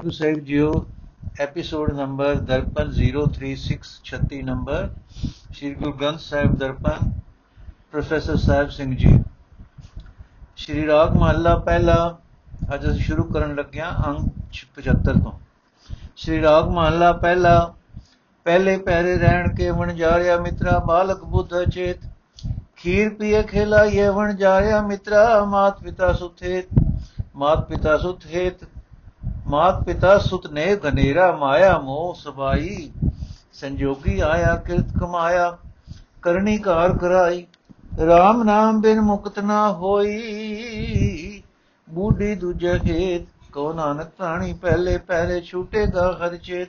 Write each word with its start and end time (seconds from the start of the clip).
Guru 0.00 0.10
Sahib 0.12 0.38
JIO 0.44 0.68
episode 1.40 1.90
number 1.94 2.36
Darpan 2.44 2.92
03636 2.92 4.38
number 4.44 4.86
Shri 5.24 5.72
Guru 5.74 5.92
Granth 5.94 6.20
Sahib 6.20 6.54
Darpan 6.58 7.10
professor 7.90 8.36
Sahib 8.36 8.70
Singh 8.70 8.86
ji 8.94 9.12
Shri 10.56 10.86
Raag 10.86 11.16
ਮਹੱਲਾ 11.16 11.54
ਪਹਿਲਾ 11.66 11.98
ਅੱਜ 12.72 12.88
ਅਸੀਂ 12.90 13.02
ਸ਼ੁਰੂ 13.02 13.24
ਕਰਨ 13.28 13.54
ਲੱਗਿਆ 13.54 13.90
ਅੰਕ 14.06 14.56
75 14.78 15.16
ਤੋਂ 15.18 15.34
ਸ਼੍ਰੀ 16.16 16.40
ਰਾਗ 16.40 16.70
ਮਹੱਲਾ 16.70 17.12
ਪਹਿਲਾ 17.20 17.54
ਪਹਿਲੇ 18.46 18.76
ਪਹਿਰੇ 18.82 19.16
ਰਹਿਣ 19.18 19.54
ਕੇ 19.54 19.70
ਵਣ 19.74 19.94
ਜਾਰਿਆ 19.94 20.40
ਮਿੱਤਰਾ 20.40 20.78
ਬਾਲਕ 20.86 21.24
ਬੁੱਧ 21.30 21.56
ਚੇਤ 21.70 22.10
ਖੀਰ 22.76 23.14
ਪੀਏ 23.14 23.42
ਖਿਲਾਈਏ 23.46 24.08
ਵਣ 24.14 24.34
ਜਾਰਿਆ 24.38 24.82
ਮਿੱਤਰਾ 24.86 25.44
ਮਾਤ 25.48 25.82
ਪਿਤਾ 25.82 26.12
ਸੁਥੇਤ 26.16 26.78
ਮਾਤ 27.36 27.68
ਪਿਤਾ 27.68 27.96
ਸੁਥੇਤ 27.98 28.64
ਮਾਤ 29.50 29.82
ਪਿਤਾ 29.84 30.16
ਸੁਤ 30.18 30.46
ਨੇ 30.46 30.64
ਗਨੇਰਾ 30.76 31.30
ਮਾਇਆ 31.36 31.78
ਮੋਹ 31.78 32.14
ਸਬਾਈ, 32.14 32.90
ਸੰਜੋਗੀ 33.52 34.18
ਆਇਆ, 34.20 34.54
ਕਿਰਤ 34.56 34.92
ਕਮਾਇਆ, 35.00 35.56
ਕਰਨੀ 36.22 36.56
ਕਾਰ 36.58 36.96
ਕਰਾਈ 36.98 37.44
RAM 38.02 38.44
ਨਾਮ 38.44 38.80
ਬਿਨ 38.80 39.00
ਮੁਕਤ 39.00 39.38
ਨਾ 39.38 39.72
ਹੋਈ, 39.72 41.42
ਬੂਢੀ 41.88 42.34
ਦੂਜੇ 42.34 42.78
ਖੇਤ 42.78 43.52
ਕੋ 43.52 43.72
ਨਾਨਕ 43.72 44.10
ਪ੍ਰਾਣੀ 44.18 44.52
ਪਹਿਲੇ 44.52 44.96
ਪਹਿਲੇ 44.98 45.40
ਛੂਟੇਗਾ 45.40 46.12
ਹਰ 46.12 46.36
ਚੇਤ। 46.36 46.68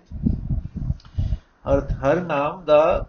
ਅਰਥ 1.73 1.91
ਹਰ 1.93 2.21
ਨਾਮ 2.23 2.63
ਦਾ 2.65 3.05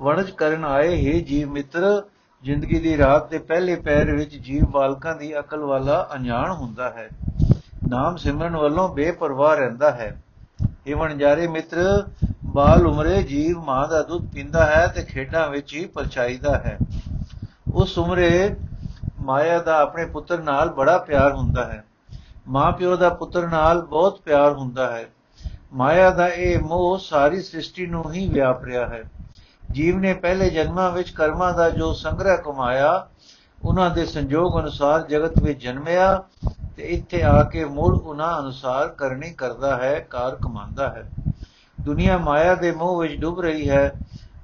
ਵਣਜ 0.00 0.30
ਕਰਨ 0.30 0.64
ਆਏ 0.64 0.94
ਹੀ 0.96 1.20
ਜੀਵ 1.20 1.50
ਮਿੱਤਰ, 1.50 2.02
ਜ਼ਿੰਦਗੀ 2.44 2.78
ਦੀ 2.78 2.96
ਰਾਤ 2.98 3.30
ਦੇ 3.30 3.38
ਪਹਿਲੇ 3.38 3.76
ਪੈਰ 3.76 4.14
ਵਿੱਚ 4.14 4.36
ਜੀਵ 4.36 4.64
ਬਾਲਕਾਂ 4.70 5.14
ਦੀ 5.14 5.38
ਅਕਲ 5.38 5.64
ਵਾਲਾ 5.64 6.08
ਅਣਜਾਣ 6.14 6.52
ਹੁੰਦਾ 6.52 6.90
ਹੈ। 6.90 7.08
ਨਾਮ 7.88 8.16
ਸਿਮਰਨ 8.16 8.56
ਵੱਲੋਂ 8.56 8.88
ਬੇਪਰਵਾਹ 8.88 9.56
ਰਹਿੰਦਾ 9.56 9.90
ਹੈ। 9.90 10.22
ਇਹ 10.86 10.96
ਵਣਜਾਰੇ 10.96 11.48
ਮਿੱਤਰ, 11.48 12.04
ਬਾਲ 12.44 12.86
ਉਮਰੇ, 12.86 13.22
ਜੀਵ, 13.22 13.60
ਮਾਂ 13.60 13.88
ਦਾ 13.88 14.02
ਦੁੱਧ 14.02 14.28
ਪੀਂਦਾ 14.34 14.66
ਹੈ 14.66 14.86
ਤੇ 14.86 15.02
ਖੇਡਾਂ 15.02 15.48
ਵਿੱਚ 15.48 15.74
ਹੀ 15.74 15.86
ਪਰਛਾਈਦਾ 15.86 16.58
ਹੈ। 16.58 16.78
ਉਸ 17.74 17.98
ਉਮਰੇ 17.98 18.56
ਮਾਇਆ 19.20 19.58
ਦਾ 19.58 19.80
ਆਪਣੇ 19.80 20.04
ਪੁੱਤਰ 20.04 20.42
ਨਾਲ 20.42 20.70
ਬੜਾ 20.70 20.98
ਪਿਆਰ 20.98 21.32
ਹੁੰਦਾ 21.32 21.64
ਹੈ। 21.64 21.84
ਮਾਂ 22.48 22.72
ਪਿਓ 22.72 22.96
ਦਾ 22.96 23.08
ਪੁੱਤਰ 23.08 23.48
ਨਾਲ 23.48 23.82
ਬਹੁਤ 23.82 24.20
ਪਿਆਰ 24.20 24.52
ਹੁੰਦਾ 24.52 24.96
ਹੈ। 24.96 25.04
ਮਾਇਆ 25.72 26.10
ਦਾ 26.10 26.28
ਇਹ 26.28 26.58
ਮੋਹ 26.58 26.98
ਸਾਰੀ 26.98 27.42
ਸ੍ਰਿਸ਼ਟੀ 27.42 27.86
ਨੂੰ 27.86 28.12
ਹੀ 28.12 28.28
ਵਿਆਪ 28.28 28.64
ਰਿਹਾ 28.64 28.86
ਹੈ। 28.86 29.02
ਜੀਵ 29.70 29.98
ਨੇ 29.98 30.14
ਪਹਿਲੇ 30.14 30.50
ਜਨਮਾਂ 30.50 30.90
ਵਿੱਚ 30.90 31.10
ਕਰਮਾਂ 31.10 31.52
ਦਾ 31.52 31.70
ਜੋ 31.70 31.92
ਸੰਗ੍ਰਹਿ 31.92 32.36
ਕਮਾਇਆ, 32.36 33.06
ਉਹਨਾਂ 33.64 33.90
ਦੇ 33.90 34.06
ਸੰਜੋਗ 34.06 34.60
ਅਨੁਸਾਰ 34.60 35.02
ਜਗਤ 35.02 35.42
ਵਿੱਚ 35.42 35.62
ਜਨਮਿਆ 35.62 36.24
ਤੇ 36.78 36.84
ਇੱਥੇ 36.84 37.22
ਆ 37.22 37.42
ਕੇ 37.42 37.64
ਮੁੜ 37.64 37.96
ਉਹਨਾਂ 37.96 38.40
ਅਨੁਸਾਰ 38.40 38.88
ਕਰਨੀ 38.88 39.30
ਕਰਦਾ 39.30 39.76
ਹੈ, 39.76 40.06
ਕਾਰ 40.10 40.36
ਕਮਾਉਂਦਾ 40.36 40.88
ਹੈ। 40.88 41.10
ਦੁਨੀਆ 41.80 42.18
ਮਾਇਆ 42.18 42.54
ਦੇ 42.54 42.72
ਮੋਹ 42.72 43.00
ਵਿੱਚ 43.00 43.14
ਡੁੱਬ 43.14 43.40
ਰਹੀ 43.40 43.70
ਹੈ। 43.70 43.92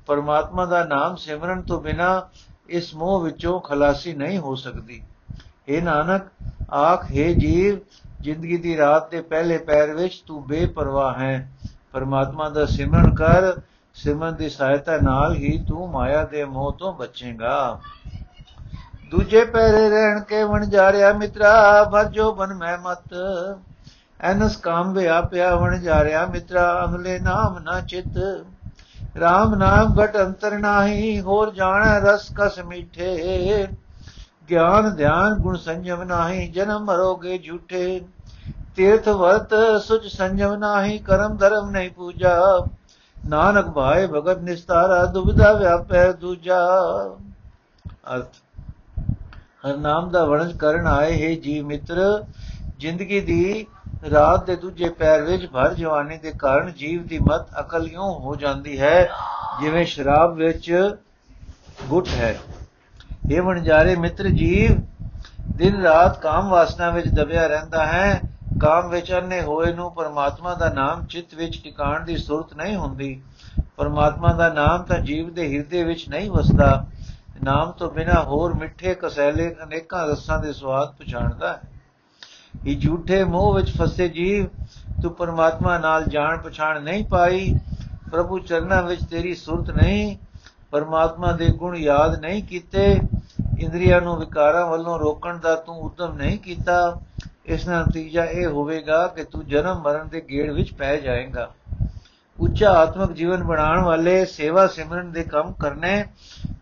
ਪਰਮਾਤਮਾ 0.07 0.65
ਦਾ 0.67 0.85
ਨਾਮ 0.85 1.17
ਸਿਮਰਨ 1.17 1.63
ਤੋਂ 1.63 1.81
ਬਿਨਾ 1.81 2.29
ਇਸ 2.69 2.95
ਮੋਹ 2.95 3.21
ਵਿੱਚੋਂ 3.21 3.61
ਖਲਾਸੀ 3.61 4.13
ਨਹੀਂ 4.13 4.39
ਹੋ 4.39 4.55
ਸਕਦੀ। 4.55 5.03
ਇਹ 5.69 5.83
ਨਾਨਕ, 5.83 6.23
ਆਖ, 6.73 7.05
ਹੈ 7.05 7.33
ਜੀਵ, 7.33 7.79
ਜ਼ਿੰਦਗੀ 8.21 8.57
ਦੀ 8.57 8.77
ਰਾਤ 8.77 9.11
ਦੇ 9.11 9.21
ਪਹਿਲੇ 9.21 9.59
ਪੈਰ 9.59 9.95
ਵਿੱਚ 9.95 10.23
ਤੂੰ 10.27 10.47
ਬੇਪਰਵਾਹ 10.47 11.15
ਹੈ। 11.15 11.53
ਪਰਮਾਤਮਾ 11.93 12.49
ਦਾ 12.49 12.67
ਸਿਮਰਨ 12.67 13.15
ਕਰ, 13.15 13.61
ਸਿਮਰਨ 13.95 14.35
ਦੀ 14.35 14.49
ਸਹਾਇਤਾ 14.49 14.93
ਨਾਲ 15.03 15.35
ਹੀ 15.35 15.65
ਤੂੰ 15.69 15.91
ਮਾਇਆ 15.91 16.25
ਦੇ 16.25 16.45
ਮੋਹ 16.45 16.73
ਤੋਂ 16.73 16.93
ਬਚੇਗਾ। 16.93 17.81
ਦੂਜੇ 19.15 19.45
ਪੈਰੇ 19.45 19.91
ਰਹਿਣ 19.91 20.21
ਕੇ 20.21 20.45
ਵਣ 20.45 20.67
ਜਾ 20.67 20.93
ਰਿਆ 20.93 21.13
ਮਿੱਤਰਾ 21.13 21.91
ਭਜੋ 21.95 22.33
ਬਨ 22.33 22.55
ਮੈਂ 22.55 22.79
ਮਤ। 22.79 23.15
ਐਨਸ 24.21 24.57
ਕਾਮ 24.57 24.93
ਵਿਆਪਿਆ 24.93 25.55
ਵਣ 25.55 25.79
ਜਾ 25.79 26.05
ਰਿਆ 26.05 26.27
ਮਿੱਤਰਾ, 26.27 26.85
ਅਮਲੇ 26.85 27.19
ਨਾਮ 27.19 27.59
ਨਾ 27.59 27.81
ਚਿਤ। 27.81 28.45
RAM 29.17 29.57
ਨਾਮ 29.57 30.05
ਘਟ 30.05 30.17
ਅੰਤਰ 30.17 30.59
ਨਾਹੀ, 30.59 31.21
ਹੋਰ 31.21 31.53
ਜਾਣੈ 31.55 32.01
ਰਸ 32.01 32.29
ਕਸ 32.37 32.59
ਮਿੱਠੇ। 32.59 33.67
ਗਿਆਨ 34.51 34.95
ਧਿਆਨ 34.97 35.35
ਗੁਣ 35.35 35.57
ਸੰਜਮ 35.57 36.03
ਨਾਹੀ, 36.03 36.49
ਜਨਮ 36.49 36.85
ਮਰੋਗੇ 36.85 37.39
ਝੂਠੇ। 37.39 38.01
ਤੀਰਥ 38.77 39.09
ਵਰਤ 39.09 39.55
ਸੁਚ 39.83 40.07
ਸੰਜਮ 40.07 40.55
ਨਾਹੀ, 40.55 40.99
ਕਰਮ 40.99 41.37
ਧਰਮ 41.37 41.71
ਨਹੀਂ 41.71 41.91
ਪੂਜਾ। 41.91 42.41
ਨਾਨਕ 43.29 43.69
ਭਾਏ 43.69 44.07
ਭਗਤ 44.07 44.39
ਨਿਸਤਾਰਾ, 44.39 45.05
ਦੁਬਿਧਾ 45.05 45.53
ਵਿਆਪੈ 45.53 46.13
ਦੂਜਾ। 46.13 46.59
ਅਰਥ। 48.15 48.44
ਹਰ 49.71 49.77
ਨਾਮ 49.77 50.11
ਦਾ 50.11 50.25
ਵਰਣਨ 50.25 50.57
ਕਰਨ 50.57 50.87
ਆਏ 50.87 51.13
ਹੈ 51.23 51.41
ਜੀ 51.41 51.61
ਮਿੱਤਰ, 51.63 52.25
ਜ਼ਿੰਦਗੀ 52.79 53.21
ਦੀ 53.21 53.67
ਰਾਤ 54.11 54.47
ਦੇ 54.47 54.57
ਦੂਜੇ 54.57 54.89
ਪੈਰ 54.89 55.23
ਵਿੱਚ 55.23 55.47
ਭਰ 55.47 55.75
ਜਵਾਨੀ 55.75 56.19
ਦੇ 56.19 56.33
ਕਾਰਨ 56.39 56.73
ਜੀਵ 56.73 57.07
ਦੀ 57.07 57.19
ਮਤ 57.19 57.61
ਅਕਲ 57.61 57.89
ਇਉਂ 57.93 58.21
ਹੋ 58.21 58.37
ਜਾਂਦੀ 58.37 58.81
ਹੈ? 58.81 59.11
ਜਿਵੇਂ 59.61 59.85
ਸ਼ਰਾਬ 59.85 60.35
ਵਿੱਚ 60.35 60.97
ਗੁੱਟ 61.89 62.09
ਹੈ। 62.09 62.39
ਇਹ 63.31 63.43
ਵਣਜਾਰੇ 63.43 63.97
ਮਿੱਤਰ 63.97 64.29
ਜੀਵ, 64.29 64.81
ਦਿਨ 65.57 65.83
ਰਾਤ 65.83 66.21
ਕਾਮ 66.21 66.49
ਵਾਸਨਾ 66.49 66.91
ਵਿੱਚ 66.91 67.09
ਦਬਿਆ 67.09 67.47
ਰਹਿੰਦਾ 67.47 67.87
ਹੈ। 67.87 68.21
ਕਾਮ 68.61 68.89
ਵਿੱਚ 68.89 69.13
ਅੰਨੇ 69.13 69.43
ਹੋਏ 69.43 69.73
ਨੂੰ 69.73 69.95
ਪਰਮਾਤਮਾ 69.95 70.55
ਦਾ 70.55 70.69
ਨਾਮ 70.69 71.07
ਚਿੱਤ 71.07 71.35
ਵਿੱਚ 71.35 71.61
ਟਿਕਾਣ 71.65 72.05
ਦੀ 72.05 72.17
ਸੁਰਤ 72.17 72.55
ਨਹੀਂ 72.55 72.77
ਹੁੰਦੀ। 72.77 73.23
ਪਰਮਾਤਮਾ 73.77 74.33
ਦਾ 74.33 74.53
ਨਾਮ 74.53 74.83
ਤਾਂ 74.83 74.99
ਜੀਵ 74.99 75.35
ਦੇ 75.35 75.55
ਹਿਰਦੇ 75.55 75.85
ਵਿੱਚ 75.85 76.09
ਨਹੀਂ 76.09 76.31
ਵਸਦਾ। 76.31 76.87
ਨਾਮ 77.43 77.73
ਤੋਂ 77.73 77.91
ਬਿਨਾ 77.91 78.23
ਹੋਰ 78.23 78.55
ਮਿੱਠੇ 78.55 78.97
ਕਸੈਲੇ 79.01 79.57
ਅਨੇਕਾਂ 79.65 80.07
ਰਸਾਂ 80.07 80.39
ਦੇ 80.39 80.53
ਸਵਾਦ 80.53 80.95
ਪਛਾਣਦਾ 80.95 81.53
ਹੈ। 81.53 81.61
ਇਹ 82.67 82.81
ਝੂਠੇ 82.81 83.25
ਮੋਹ 83.25 83.55
ਵਿੱਚ 83.55 83.77
ਫਸੇ 83.77 84.09
ਜੀਵ, 84.09 84.47
ਤੂੰ 85.03 85.15
ਪਰਮਾਤਮਾ 85.15 85.79
ਨਾਲ 85.79 86.05
ਜਾਣ 86.05 86.37
ਪਛਾਣ 86.39 86.83
ਨਹੀਂ 86.83 87.05
ਪਾਈ, 87.05 87.55
ਪ੍ਰਭੂ 88.11 88.39
ਚਰਨਾਂ 88.39 88.83
ਵਿੱਚ 88.83 89.05
ਤੇਰੀ 89.05 89.35
ਸੁਰਤ 89.35 89.71
ਨਹੀਂ, 89.71 90.17
ਪਰਮਾਤਮਾ 90.71 91.33
ਦੇ 91.33 91.49
ਗੁਣ 91.49 91.77
ਯਾਦ 91.77 92.19
ਨਹੀਂ 92.21 92.43
ਕੀਤੇ, 92.43 93.01
ਇੰਦਰੀਆਂ 93.59 94.01
ਨੂੰ 94.01 94.17
ਵਿਕਾਰਾਂ 94.19 94.67
ਵੱਲੋਂ 94.67 94.99
ਰੋਕਣ 94.99 95.39
ਦਾ 95.39 95.55
ਤੂੰ 95.57 95.77
ਉਦਮ 95.77 96.17
ਨਹੀਂ 96.17 96.39
ਕੀਤਾ, 96.39 97.01
ਇਸ 97.47 97.67
ਦਾ 97.67 97.81
ਨਤੀਜਾ 97.81 98.25
ਇਹ 98.25 98.47
ਹੋਵੇਗਾ 98.47 99.07
ਕਿ 99.07 99.25
ਤੂੰ 99.25 99.47
ਜਨਮ 99.47 99.83
ਮਰਨ 99.83 100.09
ਦੇ 100.09 100.21
ਗੇੜ 100.31 100.51
ਵਿੱਚ 100.51 100.73
ਪੈ 100.75 100.97
ਜਾਏਗਾ। 100.97 101.51
ਉੱਚਾ 102.41 102.71
ਆਤਮਿਕ 102.71 103.13
ਜੀਵਨ 103.13 103.43
ਬਣਾਉਣ 103.43 103.85
ਵਾਲੇ, 103.85 104.25
ਸੇਵਾ 104.25 104.67
ਸਿਮਰਨ 104.67 105.13
ਦੇ 105.13 105.23
ਕੰਮ 105.23 105.53
ਕਰਨੇ, 105.53 106.05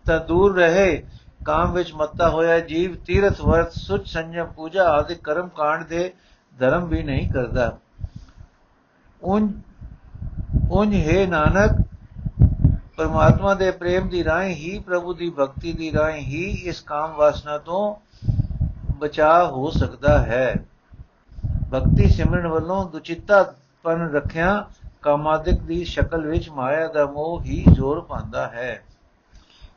ਤਾਂ 0.07 0.21
ਦੂਰ 0.21 0.57
ਰਹੇ। 0.57 1.05
ਕਾਮ 1.45 1.73
ਵਿੱਚ 1.73 1.93
ਮੱਤਾ 1.95 2.29
ਹੋਇਆ, 2.29 2.61
ਜੀਵ, 2.61 2.97
ਤੀਰਥ, 3.07 3.41
ਵਰਤ, 3.41 3.73
ਸੁਚ, 3.73 4.09
ਸੰਜਮ, 4.09 4.47
ਪੂਜਾ 4.47 4.85
ਆਦਿ 4.85 5.15
ਕਰਮ 5.15 5.49
ਕਾਂਡ 5.49 5.85
ਦੇ 5.85 6.13
ਧਰਮ 6.59 6.87
ਵੀ 6.87 7.03
ਨਹੀਂ 7.03 7.31
ਕਰਦਾ। 7.31 7.79
ਉਨ 9.23 9.53
ਉਨ 10.71 10.93
ਹੈ 10.93 11.27
ਨਾਨਕ, 11.27 11.71
ਪਰਮਾਤਮਾ 12.97 13.55
ਦੇ 13.55 13.71
ਪ੍ਰੇਮ 13.71 14.09
ਦੀ 14.09 14.25
ਰਾਹ 14.25 14.43
ਹੀ, 14.43 14.79
ਪ੍ਰਭੂ 14.79 15.15
ਦੀ 15.15 15.31
ਭਗਤੀ 15.31 15.73
ਦੀ 15.73 15.93
ਰਾਹ 15.93 16.11
ਹੀ 16.11 16.45
ਇਸ 16.51 16.81
ਕਾਮ 16.81 17.11
ਵਾਸਨਾ 17.11 17.59
ਤੋਂ 17.59 17.97
ਬਚਾ 18.99 19.45
ਹੋ 19.45 19.71
ਸਕਦਾ 19.71 20.19
ਹੈ। 20.19 20.55
ਭਗਤੀ 21.75 22.09
ਸਿਮਰਨ 22.09 22.47
ਵੱਲੋਂ 22.47 22.91
ਦੁਚਿੱਤਾਪਨ 22.91 24.11
ਰੱਖਿਆ 24.13 24.67
ਕਾਮਾਦਿਕ 25.03 25.61
ਦੀ 25.61 25.85
ਸ਼ਕਲ 25.85 26.27
ਵਿੱਚ 26.27 26.51
ਮਾਇਆ 26.51 26.89
ਦਾ 26.89 27.07
ਮੋਹ 27.07 27.43
ਹੀ 27.43 27.65
ਜ਼ੋਰ 27.73 28.01
ਪਾਉਂਦਾ 28.01 28.47
ਹੈ। 28.47 28.83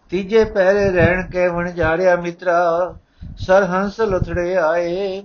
ਤੀਜੇ 0.09 0.45
ਪਹਿਰੇ 0.45 0.91
ਰਹਿਣ 0.91 1.29
ਕੇ 1.29 1.47
ਵਣ 1.47 1.71
ਜਾਰਿਆ 1.71 2.15
ਮਿੱਤਰਾ 2.15 2.93
ਸਰ 3.37 3.63
ਹੰਸ 3.63 4.01
ਲਥੜੇ 4.01 4.57
ਆਏ। 4.57 5.23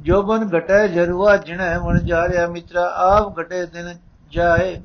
ਜੋਬਨ 0.00 0.58
ਘਟੈ 0.58 0.86
ਜਰੂਆ, 0.86 1.36
ਜਿਣੈ 1.36 1.78
ਵਣ 1.78 1.98
ਜਾਰਿਆ 1.98 2.46
ਮਿੱਤਰਾ, 2.46 2.84
ਆਪ 2.94 3.40
ਘਟੇ 3.40 3.66
ਦਿਨ 3.66 3.94
ਜਾਏ। 4.30 4.82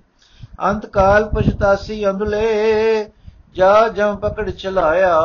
ਅੰਤ 0.63 0.85
ਕਾਲ 0.85 1.29
ਪਛਤਾਸੀ 1.29 2.09
ਅੰਦਲੇ 2.09 3.11
ਜਾ 3.55 3.87
ਜਮ 3.87 4.15
ਪਕੜ 4.15 4.49
ਚਲਾਇਆ। 4.49 5.17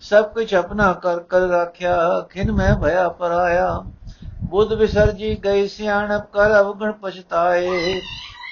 ਸਭ 0.00 0.24
ਕੁਝ 0.24 0.54
ਆਪਣਾ 0.54 0.92
ਕਰ 0.92 1.20
ਕਰ 1.20 1.40
ਰੱਖਿਆ, 1.40 2.20
ਖਿਨ 2.30 2.52
ਮੈਂ 2.52 2.76
ਭਇਆ 2.76 3.08
ਪਰਾਇਆ। 3.08 3.82
ਬੁੱਧ 4.54 4.72
ਵਿਸਰਜੀ 4.72 5.34
ਗਈ 5.44 5.66
ਸਿਆਣਪ 5.68 6.26
ਕਰ 6.32 6.52
ਅਵਗਣ 6.58 6.92
ਪਛਤਾਏ। 6.92 7.94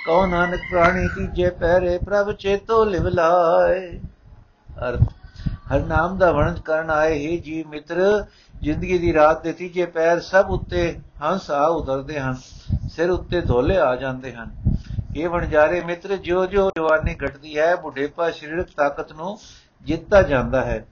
ਕਉ 0.06 0.24
ਨਾਨਕ 0.26 0.60
ਪ੍ਰਾਣੀ 0.70 1.06
ਤੀਜੇ 1.08 1.50
ਪਹਿਰੇ 1.50 1.98
ਪ੍ਰਭ 1.98 2.32
ਚੇਤੋ 2.32 2.84
ਲਿਵ 2.84 3.06
ਲਾਏ। 3.08 4.00
ਅਰਥ 4.80 5.02
ਹਰ 5.72 5.84
ਨਾਮ 5.86 6.18
ਦਾ 6.18 6.32
ਵਰਣਨ 6.32 6.58
ਕਰਨ 6.60 6.90
ਆਏ 6.90 7.14
ਹੀ 7.18 7.38
ਜੀ 7.38 7.62
ਮਿੱਤਰ। 7.70 8.02
ਜ਼ਿੰਦਗੀ 8.62 8.98
ਦੀ 8.98 9.12
ਰਾਤ 9.12 9.42
ਦੇ 9.42 9.52
ਤੀਜੇ 9.52 9.86
ਪੈਰ 9.86 10.20
ਸਭ 10.22 10.50
ਉੱਤੇ 10.50 10.82
ਹੰਸ 11.22 11.50
ਆ 11.50 11.62
ਉਤਰਦੇ 11.68 12.18
ਹਨ, 12.20 12.36
ਸਿਰ 12.92 13.10
ਉੱਤੇ 13.10 13.40
ਧੋਲੇ 13.40 13.78
ਆ 13.78 13.94
ਜਾਂਦੇ 13.96 14.34
ਹਨ। 14.34 14.50
ਇਹ 15.16 15.28
ਵਣਜਾਰੇ 15.28 15.80
ਮਿੱਤਰ 15.80 16.16
ਜਿਉ 16.16 16.46
ਜਿਉ 16.46 16.68
ਜਵਾਨੀ 16.70 17.14
ਘਟਦੀ 17.24 17.58
ਹੈ, 17.58 17.74
ਬੁਢੇਪਾ 17.76 18.30
ਸਰੀਰਕ 18.30 18.68
ਤਾਕਤ 18.76 19.12
ਨੂੰ 19.12 19.38
ਜਿੱਤਦਾ 19.84 20.22
ਜਾਂਦਾ 20.22 20.64
ਹੈ। 20.64 20.84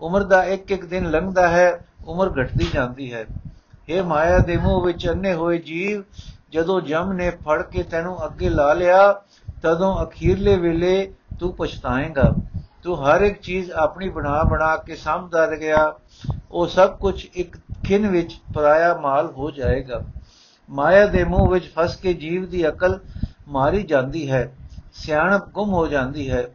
ਉਮਰ 0.00 0.24
ਦਾ 0.24 0.44
ਇੱਕ 0.44 0.70
ਇੱਕ 0.72 0.84
ਦਿਨ 0.84 1.10
ਲੰਘਦਾ 1.10 1.48
ਹੈ, 1.48 1.72
ਉਮਰ 2.06 2.38
ਘਟਦੀ 2.40 2.68
ਜਾਂਦੀ 2.74 3.12
ਹੈ। 3.14 3.26
ਇਹ 3.88 4.02
ਮਾਇਆ 4.02 4.38
ਦੇ 4.38 4.56
ਮੋਹ 4.56 4.80
ਵਿੱਚ 4.80 5.08
ਅੰਨੇ 5.08 5.34
ਹੋਏ 5.34 5.58
ਜੀਵ, 5.58 6.02
ਜਦੋਂ 6.52 6.80
ਜਮ 6.80 7.12
ਨੇ 7.12 7.30
ਫੜ 7.30 7.62
ਕੇ 7.62 7.82
ਤੈਨੂੰ 7.82 8.26
ਅੱਗੇ 8.26 8.48
ਲਾ 8.48 8.72
ਲਿਆ, 8.72 9.22
ਤਦੋਂ 9.62 10.04
ਅਖੀਰਲੇ 10.04 10.56
ਵੇਲੇ 10.56 11.14
ਤੂੰ 11.40 11.54
ਪਛਤਾਏਂਗਾ। 11.54 12.34
ਤੂੰ 12.82 13.06
ਹਰ 13.06 13.20
ਇੱਕ 13.20 13.40
ਚੀਜ਼ 13.40 13.70
ਆਪਣੀ 13.70 14.08
ਬਣਾ 14.08 14.42
ਬਣਾ 14.42 14.76
ਕੇ 14.76 14.96
ਸਮਝਦਾ 14.96 15.46
ਗਿਆ 15.46 15.94
ਉਹ 16.50 16.66
ਸਭ 16.66 16.98
ਕੁਝ 16.98 17.26
ਇੱਕ 17.34 17.56
ਖਿੰ 17.84 18.08
ਵਿੱਚ 18.08 18.40
ਪਰਾਇਆ 18.54 18.94
ਮਾਲ 18.94 19.26
ਹੋ 19.26 19.50
ਜਾਏਗਾ। 19.50 20.00
ਮਾਇਆ 20.70 21.06
ਦੇ 21.06 21.24
ਮੂਹ 21.24 21.48
ਵਿੱਚ 21.48 21.72
ਫਸ 21.74 21.96
ਕੇ 21.96 22.14
ਜੀਵ 22.14 22.48
ਦੀ 22.48 22.68
ਅਕਲ 22.68 23.00
ਮਾਰੀ 23.48 23.82
ਜਾਂਦੀ 23.82 24.30
ਹੈ। 24.30 24.56
ਸਿਆਣਪ 24.92 25.48
ਗੁੰਮ 25.48 25.72
ਹੋ 25.72 25.86
ਜਾਂਦੀ 25.86 26.30
ਹੈ। 26.30 26.48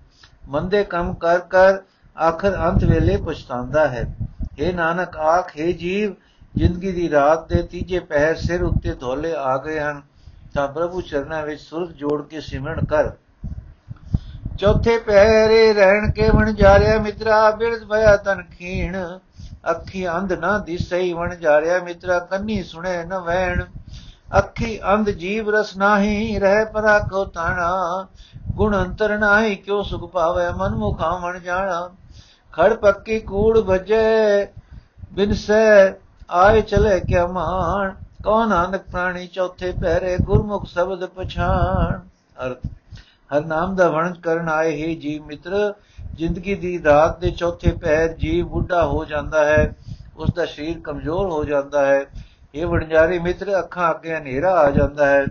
ਮੰਦੇ 0.49 0.83
ਕੰਮ 0.83 1.13
ਕਰ 1.13 1.39
ਕਰ 1.39 1.77
ਆਖਰ 2.21 2.55
ਅੰਤ 2.55 2.83
ਵੇਲੇ 2.83 3.17
ਪਛਤਾਉਂਦਾ 3.17 3.87
ਹੈ। 3.87 4.15
ਇਹ 4.59 4.73
ਨਾਨਕ, 4.73 5.17
ਆਖੇ 5.17 5.73
ਜੀਵ 5.73 6.13
ਜ਼ਿੰਦਗੀ 6.59 6.91
ਦੀ 6.91 7.09
ਰਾਤ 7.09 7.47
ਦੇ 7.49 7.61
ਤੀਜੇ 7.63 7.99
ਪਹਿਰ 7.99 8.35
ਸਿਰ 8.35 8.63
ਉੱਤੇ 8.63 8.93
ਧੋਲੇ 8.93 9.33
ਆ 9.33 9.55
ਗਏ 9.57 9.79
ਹਨ, 9.79 10.01
ਤਾਂ 10.53 10.67
ਪ੍ਰਭੂ 10.67 11.01
ਚਰਨਾਂ 11.01 11.41
ਵਿੱਚ 11.43 11.61
ਸੁਰਤ 11.61 11.91
ਜੋੜ 11.91 12.21
ਕੇ 12.23 12.41
ਸਿਮਰਨ 12.41 12.85
ਕਰ। 12.85 13.11
ਚੌਥੇ 14.59 14.97
ਪਹਿਰੇ 14.97 15.73
ਰਹਿਣ 15.73 16.09
ਕੇ 16.11 16.29
ਵਣ 16.29 16.51
ਜਾਰਿਆ 16.53 16.97
ਮਿੱਤਰਾ, 16.99 17.51
ਬਿਰਧ 17.51 17.83
ਭਇਆ 17.83 18.15
ਤਨ 18.17 18.41
ਖੀਣ। 18.57 18.97
ਅੱਖੀ 19.71 20.07
ਅੰਧ 20.09 20.33
ਨਾ 20.33 20.57
ਦਿਸਈ 20.57 21.13
ਵਣ 21.13 21.35
ਜਾਰਿਆ 21.35 21.79
ਮਿੱਤਰਾ, 21.79 22.19
ਕੰਨੀ 22.19 22.61
ਸੁਣੇ 22.63 23.03
ਨ 23.05 23.19
ਵੈਣ 23.19 23.63
ਅੱਖੀ 24.37 24.79
ਅੰਧ 24.93 25.09
ਜੀਵ 25.09 25.49
ਰਸ 25.49 25.75
ਨਾਹੀ, 25.77 26.39
ਰਹਿ 26.39 26.65
ਪਰਾ 26.65 26.97
ਕੋ 26.99 27.23
ਤਾਣਾ। 27.25 28.07
ਗੁਣ 28.51 28.77
ਅੰਤਰ 28.77 29.17
ਨਾਹੀ, 29.17 29.55
ਕਿਉ 29.55 29.81
ਸੁਖ 29.83 30.11
ਪਾਵੇ 30.11 30.51
ਮਨ 30.57 30.75
ਮੁਖਾ 30.75 31.15
ਵਣ 31.17 31.39
ਜਾਣਾ 31.39 31.89
ਖੜ 32.53 32.73
ਪੱਕੀ 32.73 33.19
ਕੂੜ 33.19 33.59
ਭਜੇ, 33.59 34.47
ਬਿਨਸੈ 35.13 35.89
ਆਏ 36.31 36.61
ਚਲੇ 36.61 36.99
ਕਿਆ 36.99 37.27
ਮਾਨ 37.27 37.93
ਕੌਣ 38.23 38.47
ਨਾਨਕ 38.47 38.81
ਪ੍ਰਾਣੀ 38.81 39.27
ਚੌਥੇ 39.27 39.71
ਪਹਿਰੇ 39.71 40.17
ਗੁਰਮੁਖ 40.17 40.65
ਸ਼ਬਦ 40.65 41.05
ਪਛਾਣ? 41.05 41.99
ਅਰਥ, 42.45 42.65
ਹਰ 43.33 43.45
ਨਾਮ 43.45 43.75
ਦਾ 43.75 43.89
ਵਣਜ 43.89 44.19
ਕਰਨ 44.19 44.49
ਆਏ 44.49 44.71
ਹੀ 44.71 44.95
ਜੀਵ 44.95 45.25
ਮਿੱਤਰ। 45.25 45.73
ਜ਼ਿੰਦਗੀ 46.15 46.55
ਦੀ 46.55 46.83
ਰਾਤ 46.83 47.19
ਦੇ 47.19 47.31
ਚੌਥੇ 47.31 47.71
ਪਹਿਰ 47.71 48.13
ਜੀਵ 48.13 48.47
ਬੁੱਢਾ 48.47 48.85
ਹੋ 48.85 49.05
ਜਾਂਦਾ 49.05 49.45
ਹੈ। 49.45 49.75
ਉਸ 50.17 50.29
ਦਾ 50.35 50.45
ਸਰੀਰ 50.45 50.79
ਕਮਜ਼ੋਰ 50.79 51.29
ਹੋ 51.29 51.43
ਜਾਂਦਾ 51.43 51.85
ਹੈ। 51.85 52.05
ਇਹ 52.55 52.65
ਵਣਜਾਰੇ 52.65 53.19
ਮਿੱਤਰ, 53.19 53.59
ਅੱਖਾਂ 53.59 53.89
ਅੱਗੇ 53.91 54.15
ਹਨੇਰਾ 54.15 54.51
ਆ 54.51 54.71
ਜਾਂਦਾ 54.71 55.05
ਹੈ। 55.05 55.25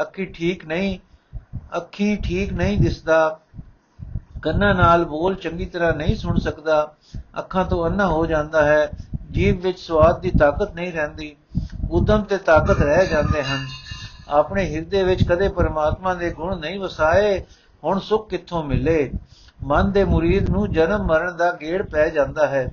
ਅੱਖੀ 0.00 0.26
ਠੀਕ 0.26 0.66
ਨਹੀਂ, 0.66 0.98
ਅੱਖੀ 1.76 2.16
ਠੀਕ 2.16 2.52
ਨਹੀਂ 2.52 2.78
ਦਿਸਦਾ। 2.78 3.38
ਕੰਨਾਂ 4.48 4.74
ਨਾਲ 4.74 5.04
ਬੋਲ 5.04 5.34
ਚੰਗੀ 5.34 5.64
ਤਰ੍ਹਾਂ 5.64 5.92
ਨਹੀਂ 5.92 6.16
ਸੁਣ 6.16 6.38
ਸਕਦਾ, 6.38 6.92
ਅੱਖਾਂ 7.38 7.64
ਤੋਂ 7.64 7.86
ਅੰਨਾ 7.86 8.06
ਹੋ 8.06 8.26
ਜਾਂਦਾ 8.26 8.64
ਹੈ 8.64 8.90
ਜੀਵ 9.30 9.60
ਵਿੱਚ 9.60 9.80
ਸਵਾਦ 9.80 10.20
ਦੀ 10.20 10.30
ਤਾਕਤ 10.30 10.74
ਨਹੀਂ 10.74 10.92
ਰਹਿੰਦੀ, 10.92 11.36
ਉਦਮ 11.90 12.22
ਤੇ 12.22 12.36
ਤਾਕਤ 12.36 12.82
ਰਹਿ 12.82 13.06
ਜਾਂਦੇ 13.06 13.42
ਹਨ। 13.42 13.66
ਆਪਣੇ 14.28 14.64
ਹਿਰਦੇ 14.74 15.02
ਵਿੱਚ 15.02 15.28
ਕਦੇ 15.28 15.48
ਪਰਮਾਤਮਾ 15.48 16.14
ਦੇ 16.14 16.30
ਗੁਣ 16.30 16.58
ਨਹੀਂ 16.60 16.80
ਵਸਾਏ, 16.80 17.44
ਹੁਣ 17.84 17.98
ਸੁੱਖ 17.98 18.28
ਕਿੱਥੋਂ 18.30 18.64
ਮਿਲੇ? 18.64 19.10
ਮਨ 19.64 19.92
ਦੇ 19.92 20.04
ਮੁਰੀਦ 20.04 20.50
ਨੂੰ 20.50 20.72
ਜਨਮ 20.72 21.06
ਮਰਨ 21.06 21.36
ਦਾ 21.36 21.52
ਗੇੜ 21.52 21.82
ਪੈ 21.82 22.08
ਜਾਂਦਾ 22.08 22.46
ਹੈ। 22.46 22.72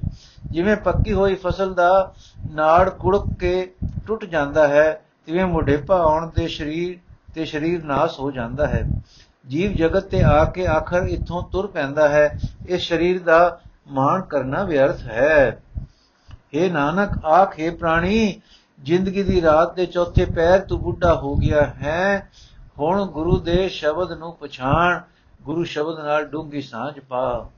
ਜਿਵੇਂ 0.51 0.75
ਪੱਕੀ 0.75 1.13
ਹੋਈ 1.13 1.35
ਫਸਲ 1.35 1.73
ਦਾ 1.73 2.13
ਨਾੜ 2.51 2.89
ਕੁੜਕ 2.89 3.23
ਕੇ 3.39 3.73
ਟੁੱਟ 4.07 4.25
ਜਾਂਦਾ 4.25 4.67
ਹੈ, 4.67 5.01
ਤਿਵੇਂ 5.25 5.45
ਮੁਢੇਪਾ 5.45 5.97
ਆਉਣ 5.97 6.29
ਦੇ 6.35 6.47
ਸਰੀਰ 6.47 6.97
ਤੇ 7.33 7.45
ਸਰੀਰ 7.45 7.83
ਨਾਸ 7.83 8.19
ਹੋ 8.19 8.31
ਜਾਂਦਾ 8.31 8.67
ਹੈ। 8.67 8.89
ਜੀਵ 9.49 9.71
ਜਗਤ 9.71 10.03
ਤੇ 10.03 10.23
ਆ 10.23 10.43
ਕੇ 10.45 10.67
ਆਖਰ 10.67 11.03
ਇੱਥੋਂ 11.03 11.43
ਤੁਰ 11.43 11.67
ਪੈਂਦਾ 11.67 12.09
ਹੈ। 12.09 12.39
ਇਸ 12.67 12.87
ਸਰੀਰ 12.87 13.23
ਦਾ 13.23 13.59
ਮਾਣ 13.87 14.21
ਕਰਨਾ 14.21 14.63
ਵਿਅਰਥ 14.63 15.01
ਹੈ। 15.01 15.63
हे 16.27 16.71
ਨਾਨਕ, 16.71 17.25
ਆਖੇ 17.25 17.69
ਪ੍ਰਾਣੀ, 17.69 18.41
ਜ਼ਿੰਦਗੀ 18.83 19.23
ਦੀ 19.23 19.41
ਰਾਤ 19.41 19.75
ਦੇ 19.75 19.85
ਚੌਥੇ 19.85 20.25
ਪੈਰ 20.25 20.59
ਤੂੰ 20.59 20.79
ਬੁੱਢਾ 20.79 21.13
ਹੋ 21.13 21.35
ਗਿਆ 21.35 21.61
ਹੈ। 21.61 22.29
ਹੁਣ 22.79 23.05
ਗੁਰੂ 23.05 23.37
ਦੇ 23.37 23.69
ਸ਼ਬਦ 23.69 24.11
ਨੂੰ 24.11 24.33
ਪਛਾਣ, 24.33 24.99
ਗੁਰੂ 25.41 25.63
ਸ਼ਬਦ 25.63 25.99
ਨਾਲ 25.99 26.25
ਡੂੰਗੀ 26.25 26.61
ਸਾਂਝ 26.61 26.99
ਪਾ। 26.99 27.49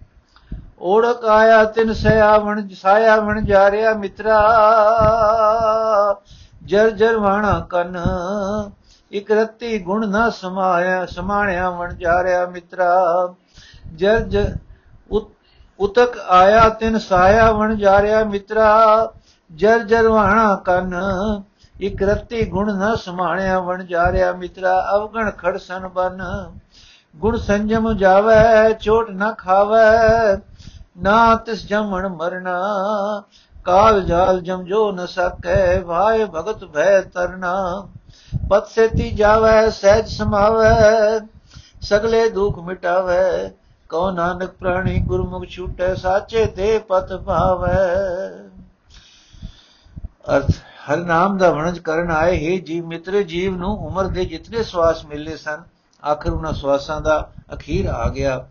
ਓੜਕ 0.82 1.26
ਆਇਆ 1.26 1.64
ਤਿਨ 1.64 1.94
ਸਿਆਵਣ 1.94 2.68
ਸਾਇਆ 2.68 3.16
ਵਣ 3.16 3.42
ਜਾ 3.42 3.72
ਰਿਆ 3.72 3.94
ਮਿੱਤਰਾ। 3.94 4.62
ਜਰ 6.66 6.90
ਜਰ 6.90 7.18
ਵਾਣਾ 7.18 7.68
ਕਨ 7.70 7.98
ਇਕ 9.12 9.32
ਰਤੀ 9.32 9.80
ਗੁਣ 9.80 10.10
ਨਾ 10.10 10.30
ਸਮਾਇਆ, 10.30 11.06
ਸਮਾਣਿਆ 11.06 11.70
ਵਣ 11.70 11.94
ਜਾ 11.94 12.24
ਰਿਆ 12.24 12.46
ਮਿੱਤਰਾ 12.46 13.06
ਜਰ 13.96 14.20
ਜਰ 14.20 14.56
ਉਤਕ 15.80 16.18
ਆਇਆ 16.30 16.70
ਤਿਨ 16.70 17.00
ਸਾਇਆ 17.00 17.52
ਵਣ 17.52 17.76
ਜਾ 17.76 18.02
ਰਿਆ 18.02 18.24
ਮਿੱਤਰਾ। 18.24 19.14
ਜਰ 19.56 19.80
ਜਰ 19.80 20.08
ਵਾਣਾ 20.08 20.56
ਕਨ, 20.56 20.96
ਇਕ 21.82 22.04
ਰਤੀ 22.04 22.46
ਗੁਣ 22.46 22.78
ਨਾ 22.78 22.96
ਸਮਾਣਿਆ 22.96 23.60
ਵਣ 23.60 23.84
ਜਾ 23.84 24.12
ਰਿਆ 24.12 24.34
ਮਿੱਤਰਾ। 24.34 24.92
ਅਵਗਣ 24.96 25.32
ਖੜਸਨ 25.32 25.88
ਬਨ, 25.88 26.24
ਗੁਣ 27.16 27.38
ਸੰਜਮ 27.38 27.94
ਜਾਵੇ, 27.94 28.74
ਚੋਟ 28.74 29.10
ਨਾ 29.10 29.32
ਖਾਵੇ। 29.32 30.42
ਨਾ 30.98 31.36
ਤਿਸ 31.36 31.68
ਜਮਣ 31.68 32.08
ਮਰਨਾ, 32.08 32.62
ਕਾਲ 33.66 34.02
ਜਾਲ 34.02 34.42
ਜਮ 34.42 34.64
ਜੋ 34.64 34.92
ਨ 34.92 35.06
ਸਕੈ 35.06 35.80
ਭਾਏ 35.80 36.26
ਭਗਤ 36.26 36.66
ਭੈ 36.66 37.02
ਤਰਨਾ। 37.02 37.88
ਪਤ 38.50 38.68
ਸੇਤੀ 38.68 39.12
ਜਾਵੇ, 39.12 39.70
ਸਹਿਜ 39.70 40.08
ਸਮਾਵੇ, 40.08 41.28
ਸਗਲੇ 41.82 42.30
ਦੁਖ 42.30 42.60
ਮਿਟਾਵੇ, 42.60 43.50
ਕਉ 43.90 44.12
ਨਾਨਕ 44.12 44.52
ਪ੍ਰਾਣੀ 44.52 45.00
ਗੁਰਮੁਖ 45.00 45.46
ਛੂਟੈ, 45.46 45.96
ਸਾਚੇ 45.96 46.46
ਤੇ 46.46 46.80
ਪਤ 46.80 47.14
ਭਾਵੇ। 47.14 47.72
ਅਰਥ, 50.36 50.52
ਹਰ 50.90 50.98
ਨਾਮ 50.98 51.38
ਦਾ 51.38 51.52
ਵਣਜ 51.52 51.80
ਕਰਨ 51.80 52.12
ਆਏ 52.12 52.36
ਹੀ 52.38 52.60
ਜੀਵ 52.60 52.88
ਮਿੱਤਰ, 52.88 53.22
ਜੀਵ 53.22 53.58
ਨੂੰ 53.58 53.88
ਉਮਰ 53.88 54.08
ਦੇ 54.08 54.26
ਜਿਤਨੇ 54.26 54.64
ਸਵਾਸ 54.64 55.06
ਮਿਲੇ 55.06 55.38
ਸਨ, 55.38 55.64
ਆਖਰ 56.06 56.30
ਉਹਨਾਂ 56.30 56.54
ਸਵਾਸਾਂ 56.54 57.02
ਦਾ 57.02 57.30
ਅਖੀਰ 57.54 57.86
ਆ 57.86 58.10
ਗਿਆ। 58.10 58.48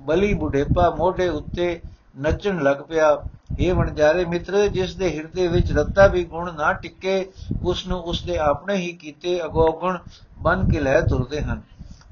ਬਲੀ 0.00 0.34
ਬੁਢੇਪਾ 0.34 0.90
ਮੋਢੇ 0.90 1.28
ਉੱਤੇ 1.28 1.80
ਨੱਚਣ 2.18 2.62
ਲੱਗ 2.62 2.76
ਪਿਆ। 2.76 3.22
ਇਹ 3.58 3.74
ਵਣਜਾਰੇ 3.74 4.24
ਮਿੱਤਰ, 4.24 4.68
ਜਿਸ 4.68 4.94
ਦੇ 4.96 5.16
ਹਿਰਦੇ 5.16 5.48
ਵਿੱਚ 5.48 5.72
ਰੱਤਾ 5.72 6.06
ਵੀ 6.06 6.24
ਗੁਣ 6.24 6.54
ਨਾ 6.54 6.72
ਟਿੱਕੇ, 6.72 7.32
ਉਸ 7.62 7.86
ਨੂੰ 7.86 8.00
ਉਸ 8.00 8.22
ਦੇ 8.22 8.38
ਆਪਣੇ 8.38 8.76
ਹੀ 8.76 8.92
ਕੀਤੇ 8.92 9.44
ਅਗੋਗੁਣ 9.44 9.98
ਬਨ 10.38 10.68
ਕੇ 10.68 10.80
ਲੈ 10.80 11.00
ਤੁਰਦੇ 11.00 11.40
ਹਨ। 11.40 11.62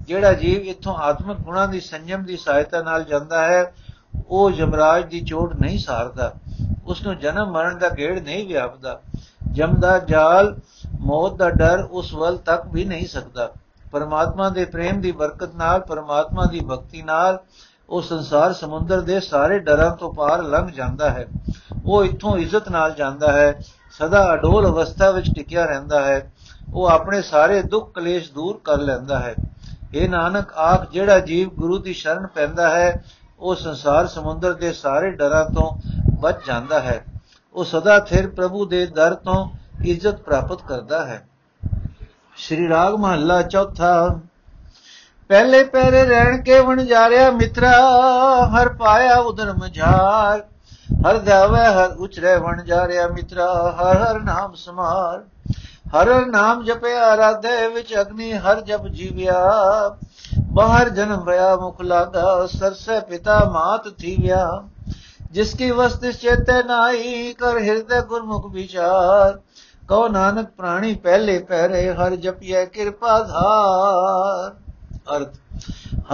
ਜਿਹੜਾ 0.00 0.32
ਜੀਵ 0.32 0.60
ਇੱਥੋਂ 0.60 0.94
ਆਤਮਿਕ 0.94 1.36
ਗੁਣਾਂ 1.36 1.68
ਦੀ 1.68 1.80
ਸੰਜਮ 1.80 2.24
ਦੀ 2.24 2.36
ਸਹਾਇਤਾ 2.36 2.82
ਨਾਲ 2.82 3.04
ਜਾਂਦਾ 3.04 3.44
ਹੈ, 3.44 3.74
ਉਹ 4.28 4.50
ਜਮਰਾਜ 4.50 5.04
ਦੀ 5.04 5.20
ਚੋਟ 5.20 5.56
ਨਹੀਂ 5.60 5.78
ਸਾਰਦਾ। 5.78 6.32
ਉਸ 6.86 7.02
ਨੂੰ 7.02 7.18
ਜਨਮ 7.18 7.50
ਮਰਨ 7.50 7.78
ਦਾ 7.78 7.88
ਗੇੜ 7.88 8.22
ਨਹੀਂ 8.22 8.46
ਵਿਆਪਦਾ। 8.46 9.00
ਜਮ 9.52 9.74
ਦਾ 9.74 9.98
ਜਾਲ, 9.98 10.58
ਮੌਤ 11.00 11.34
ਦਾ 11.34 11.50
ਡਰ 11.50 11.88
ਉਸ 11.90 12.14
ਵੱਲ 12.14 12.36
ਤੱਕ 12.36 12.62
ਵੀ 12.72 12.84
ਨਹੀਂ 12.84 13.06
ਸਕਦਾ। 13.06 13.52
ਪਰਮਾਤਮਾ 13.92 14.48
ਦੇ 14.48 14.64
ਪ੍ਰੇਮ 14.64 15.00
ਦੀ 15.00 15.12
ਬਰਕਤ 15.12 15.54
ਨਾਲ, 15.54 15.80
ਪਰਮਾਤਮਾ 15.80 16.44
ਦੀ 16.44 16.60
ਭਗਤੀ 16.60 17.02
ਨਾਲ 17.02 17.38
ਉਹ 17.90 18.02
ਸੰਸਾਰ 18.02 18.52
ਸਮੁੰਦਰ 18.52 19.00
ਦੇ 19.00 19.20
ਸਾਰੇ 19.20 19.58
ਡਰਾਂ 19.58 19.96
ਤੋਂ 19.96 20.14
ਪਾਰ 20.14 20.42
ਲੰਘ 20.42 20.70
ਜਾਂਦਾ 20.70 21.10
ਹੈ। 21.10 21.26
ਉਹ 21.84 22.04
ਇੱਥੋਂ 22.04 22.38
ਇੱਜ਼ਤ 22.38 22.68
ਨਾਲ 22.68 22.92
ਜਾਂਦਾ 22.92 23.32
ਹੈ। 23.32 23.60
ਸਦਾ 23.90 24.34
ਅਡੋਲ 24.34 24.66
ਅਵਸਥਾ 24.66 25.10
ਵਿੱਚ 25.10 25.26
ਟਿਕਿਆ 25.34 25.64
ਰਹਿੰਦਾ 25.64 26.02
ਹੈ। 26.04 26.32
ਉਹ 26.74 26.86
ਆਪਣੇ 26.86 27.22
ਸਾਰੇ 27.22 27.62
ਦੁੱਖ 27.62 27.92
ਕਲੇਸ਼ 27.94 28.32
ਦੂਰ 28.32 28.60
ਕਰ 28.64 28.78
ਲੈਂਦਾ 28.78 29.18
ਹੈ। 29.18 29.34
ਇਹ 29.94 30.10
ਨਾਨਕ, 30.10 30.52
ਆਖ, 30.52 30.90
ਜਿਹੜਾ 30.90 31.18
ਜੀਵ 31.18 31.48
ਗੁਰੂ 31.48 31.78
ਦੀ 31.78 31.92
ਸ਼ਰਨ 31.92 32.26
ਪੈਂਦਾ 32.26 32.70
ਹੈ, 32.70 33.04
ਉਹ 33.40 33.54
ਸੰਸਾਰ 33.54 34.06
ਸਮੁੰਦਰ 34.06 34.52
ਦੇ 34.52 34.72
ਸਾਰੇ 34.72 35.10
ਡਰਾਂ 35.10 35.44
ਤੋਂ 35.44 35.78
ਬਚ 36.20 36.36
ਜਾਂਦਾ 36.46 36.80
ਹੈ। 36.80 37.04
ਉਹ 37.54 37.64
ਸਦਾ 37.64 38.00
ਫਿਰ 38.00 38.28
ਪ੍ਰਭੂ 38.28 38.66
ਦੇ 38.66 38.86
ਦਰ 38.86 39.14
ਤੋਂ 39.14 39.50
ਇੱਜ਼ਤ 39.84 40.14
ਪ੍ਰਾਪਤ 40.14 40.62
ਕਰਦਾ 40.62 41.06
ਹੈ। 41.06 41.28
ਸ਼੍ਰੀ 42.36 42.68
ਰਾਗ 42.68 42.94
ਮਹੱਲਾ 42.94 43.42
ਚੌਥਾ 43.42 44.20
ਪਹਿਲੇ 45.28 45.64
ਪਹਿਰੇ 45.64 46.04
ਰਹਿਣ 46.04 46.42
ਕੇ 46.42 46.60
ਵਣ 46.60 46.84
ਜਾ 46.84 47.08
ਰਿਆ 47.08 47.30
ਮਿੱਤਰਾ, 47.30 47.72
ਹਰ 48.46 48.68
ਪਾਇਆ 48.68 49.16
ਉਦਰ 49.16 49.52
ਮਝਾਰ। 49.52 50.44
ਹਰ 51.08 51.18
ਧਾਵੇ 51.18 51.60
ਹਰ 51.60 51.96
ਉਚਰੇ 51.98 52.36
ਵਣ 52.36 52.62
ਜਾ 52.62 52.88
ਰਿਆ 52.88 53.08
ਮਿੱਤਰਾ, 53.08 53.76
ਹਰ 53.80 54.02
ਹਰ 54.02 54.20
ਨਾਮ 54.20 54.54
ਸਮਾਰ। 54.54 55.24
ਹਰ 55.88 56.08
ਹਰ 56.08 56.26
ਨਾਮ 56.26 56.64
ਜਪਿਆ 56.64 57.16
ਰਾਧੇ 57.16 57.68
ਵਿੱਚ 57.68 57.94
ਅਗਨੀ, 58.00 58.32
ਹਰ 58.32 58.60
ਜਪ 58.60 58.86
ਜੀਵਿਆ। 58.86 59.52
ਬਾਹਰ 60.52 60.88
ਜਨਮ 60.88 61.28
ਰਿਆ 61.28 61.56
ਮੁਖ 61.56 61.80
ਲਾਗਾ, 61.80 62.46
ਸਰਸੇ 62.46 63.00
ਪਿਤਾ 63.00 63.38
ਮਾਤ 63.38 63.88
ਥੀਵਿਆ। 63.98 64.62
ਜਿਸ 65.30 65.54
ਕੀ 65.54 65.70
ਵਸਤ 65.70 66.00
ਚੇਤੇ 66.00 66.62
ਨਾਈ 66.66 67.32
ਕਰ 67.32 67.58
ਹਿਰਦੇ 67.58 68.02
ਗੁਰਮੁਖ 68.02 68.52
ਵਿਚਾਰ। 68.52 69.40
ਕਉ 69.88 70.08
ਨਾਨਕ 70.08 70.50
ਪ੍ਰਾਣੀ 70.50 70.94
ਪਹਿਲੇ 70.94 71.38
ਪਹਿਰੇ 71.38 71.94
ਹਰ 71.94 72.16
ਜਪਿਐ 72.16 72.64
ਕਿਰਪਾ 72.64 73.18
ਧਾਰ। 73.18 74.65
ਅਰਥ। 75.16 75.36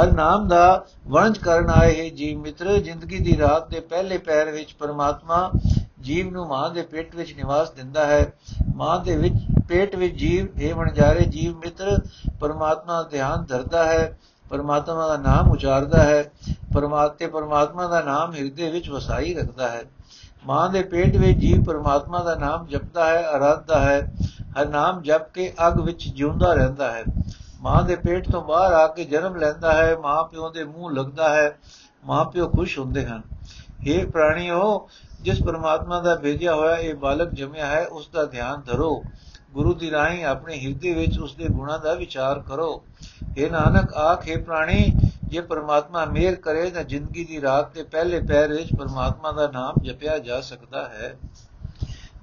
ਹਰ 0.01 0.13
ਨਾਮ 0.13 0.49
ਦਾ 0.49 0.85
ਵਣਜ 1.09 1.39
ਕਰਨ 1.39 1.71
ਆਏ 1.71 2.11
ਜੀਵ 2.11 2.41
ਮਿੱਤਰ, 2.41 2.79
ਜ਼ਿੰਦਗੀ 2.79 3.19
ਦੀ 3.19 3.37
ਰਾਤ 3.39 3.71
ਦੇ 3.71 3.81
ਪਹਿਲੇ 3.81 4.19
ਪੈਰ 4.19 4.51
ਵਿੱਚ 4.51 4.73
ਪਰਮਾਤਮਾ 4.73 5.51
ਜੀਵ 6.01 6.31
ਨੂੰ 6.31 6.47
ਮਾਂ 6.49 6.71
ਦੇ 6.71 6.83
ਪੇਟ 6.83 7.15
ਵਿੱਚ 7.17 7.35
ਨਿਵਾਸ 7.37 7.71
ਦਿੰਦਾ 7.71 8.07
ਹੈ। 8.07 8.33
ਮਾਂ 8.77 8.99
ਦੇ 9.05 9.17
ਵਿੱਚ, 9.17 9.35
ਪੇਟ 9.69 9.97
ਵਿੱਚ 9.97 10.15
ਜੀਵ 10.15 10.61
ਇਹ 10.61 10.75
ਵਣਜਾਰੇ 10.75 11.25
ਜੀਵ 11.25 11.59
ਮਿੱਤਰ, 11.59 11.99
ਪਰਮਾਤਮਾ 12.41 13.03
ਦਾ 13.03 13.09
ਧਿਆਨ 13.09 13.45
ਧਰਦਾ 13.45 13.85
ਹੈ, 13.85 14.19
ਪਰਮਾਤਮਾ 14.51 15.07
ਦਾ 15.09 15.17
ਨਾਮ 15.17 15.51
ਉਚਾਰਦਾ 15.51 16.03
ਹੈ 16.03 16.31
ਪਰਮਾਤਮਾ 16.75 17.29
ਪਰਮਾਤਮਾ 17.29 17.87
ਦਾ 17.87 18.01
ਨਾਮ 18.01 18.33
ਹਿਰਦੇ 18.35 18.71
ਵਿੱਚ 18.71 18.91
ਵਸਾਈ 18.91 19.35
ਰੱਖਦਾ 19.35 19.69
ਹੈ। 19.69 19.83
ਮਾਂ 20.47 20.69
ਦੇ 20.71 20.83
ਪੇਟ 20.83 21.17
ਵਿੱਚ 21.17 21.39
ਜੀਵ 21.39 21.63
ਪਰਮਾਤਮਾ 21.63 22.19
ਦਾ 22.19 22.35
ਨਾਮ 22.35 22.67
ਜਪਦਾ 22.67 23.07
ਹੈ, 23.07 23.25
ਅਰਾਧਦਾ 23.37 23.81
ਹੈ। 23.81 24.13
ਹਰ 24.61 24.69
ਨਾਮ 24.69 25.03
ਜਪ 25.03 25.33
ਕੇ 25.35 25.53
ਅਗ 25.69 25.81
ਵਿੱਚ 25.81 26.09
ਜਿਉਂਦਾ 26.09 26.55
ਰਹਿੰਦਾ 26.55 26.93
ਹੈ। 26.93 27.05
ਮਾਂ 27.63 27.83
ਦੇ 27.83 27.97
ਪੇਟ 27.97 28.31
ਤੋਂ 28.31 28.43
ਬਾਹਰ 28.43 28.73
ਆ 28.73 28.87
ਕੇ 28.87 29.05
ਜਨਮ 29.05 29.37
ਲੈਂਦਾ 29.37 29.73
ਹੈ, 29.73 29.97
ਮਾਂ 29.97 30.25
ਪਿਓ 30.25 30.51
ਦੇ 30.51 30.65
ਮੂੰਹ 30.65 30.91
ਲੱਗਦਾ 30.91 31.35
ਹੈ, 31.35 31.59
ਮਾਂ 32.05 32.25
ਪਿਓ 32.25 32.49
ਖੁਸ਼ 32.49 32.79
ਹੁੰਦੇ 32.79 33.07
ਹਨ। 33.07 33.23
हे 33.89 34.11
ਪ੍ਰਾਣੀਓ, 34.11 34.89
ਜਿਸ 35.21 35.43
ਪਰਮਾਤਮਾ 35.43 36.01
ਦਾ 36.01 36.15
ਭੇਜਿਆ 36.15 36.55
ਹੋਇਆ 36.55 36.77
ਇਹ 36.77 36.95
ਬਾਲਕ 36.95 37.31
ਜਮਿਆ 37.31 37.67
ਹੈ, 37.67 37.87
ਉਸ 37.87 38.09
ਦਾ 38.09 38.25
ਧਿਆਨ 38.25 38.61
ਧਰੋ। 38.61 39.03
ਗੁਰੂ 39.53 39.75
ਦੀ 39.75 39.91
ਰਾਹੀਂ 39.91 40.25
ਆਪਣੇ 40.25 40.59
ਹਿਰਦੇ 40.59 40.95
ਵਿੱਚ 40.95 41.19
ਉਸ 41.19 41.35
ਦੇ 41.35 41.49
ਗੁਣਾਂ 41.49 41.79
ਦਾ 41.79 41.95
ਵਿਚਾਰ 41.95 42.41
ਕਰੋ। 42.41 42.85
ਇਹ 43.39 43.51
ਨਾਨਕ, 43.51 43.95
ਆਖੇ 43.95 44.37
ਪ੍ਰਾਣੀ, 44.37 44.93
ਜੇ 45.25 45.41
ਪਰਮਾਤਮਾ 45.41 46.05
ਮਿਹਰ 46.05 46.35
ਕਰੇ 46.35 46.71
ਤਾਂ 46.71 46.85
ਜ਼ਿੰਦਗੀ 46.85 47.25
ਦੀ 47.25 47.41
ਰਾਤ 47.41 47.75
ਦੇ 47.75 47.83
ਪਹਿਲੇ 47.83 48.21
ਪੈਰ 48.21 48.49
ਵਿੱਚ 48.49 48.69
ਪਰਮਾਤਮਾ 48.79 49.33
ਦਾ 49.33 49.47
ਨਾਮ 49.47 49.75
ਜਪਿਆ 49.83 50.19
ਜਾ 50.19 50.41
ਸਕਦਾ 50.41 50.89
ਹੈ। 50.89 51.17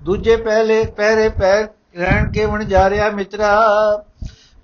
ਦੂਜੇ 0.03 0.35
ਪਹਿਲੇ, 0.35 0.85
ਪਹਿਰੇ 0.85 1.29
ਪੈਰ 1.29 1.67
ਰਹਿਣ 1.97 2.31
ਕੇ 2.31 2.45
ਵਣ 2.45 2.63
ਜਾ 2.63 2.89
ਰਿਆ 2.89 3.09
ਮਿੱਤਰਾ 3.09 3.59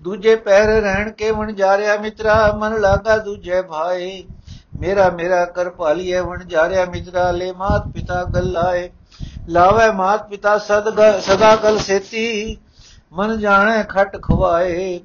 ਦੂਜੇ 0.06 0.36
ਪੈਰ 0.36 0.82
ਰਹਿਣ 0.82 1.12
ਕੇ 1.12 1.32
ਵਣ 1.32 1.52
ਜਾ 1.52 1.78
ਰਿਆ 1.78 1.98
ਮਿੱਤਰਾ, 1.98 2.52
ਮਨ 2.58 2.82
ਲਾਗਾ 2.82 3.18
ਦੂਜੇ 3.18 3.62
ਭਾਈ 3.62 4.24
ਮੇਰਾ 4.80 5.10
ਮੇਰਾ 5.10 5.46
ਕਰ 5.46 5.70
ਭਾਲੀਏ 5.70 6.20
ਵਣ 6.20 6.44
ਜਾ 6.44 6.70
ਰਿਆ 6.70 6.86
ਮਿੱਤਰਾ, 6.86 7.32
ਲੈ 7.32 7.54
ਮਾਤ 7.54 7.88
ਪਿਤਾ 7.88 8.24
ਗੱਲਾਏ 8.24 8.90
ਲਾਵੇ 9.50 9.92
ਮਾਤ 9.92 10.30
ਪਿਤਾ 10.30 10.58
ਸਦ 10.58 11.20
ਸਦਾ 11.20 11.56
ਕਲ 11.56 11.78
ਸੇਤੀ। 11.78 12.58
ਮਨ 13.14 13.40
ਜਾਣੇ 13.40 13.84
ਖਟ 13.90 14.22
ਖਵਾਏ। 14.22 15.00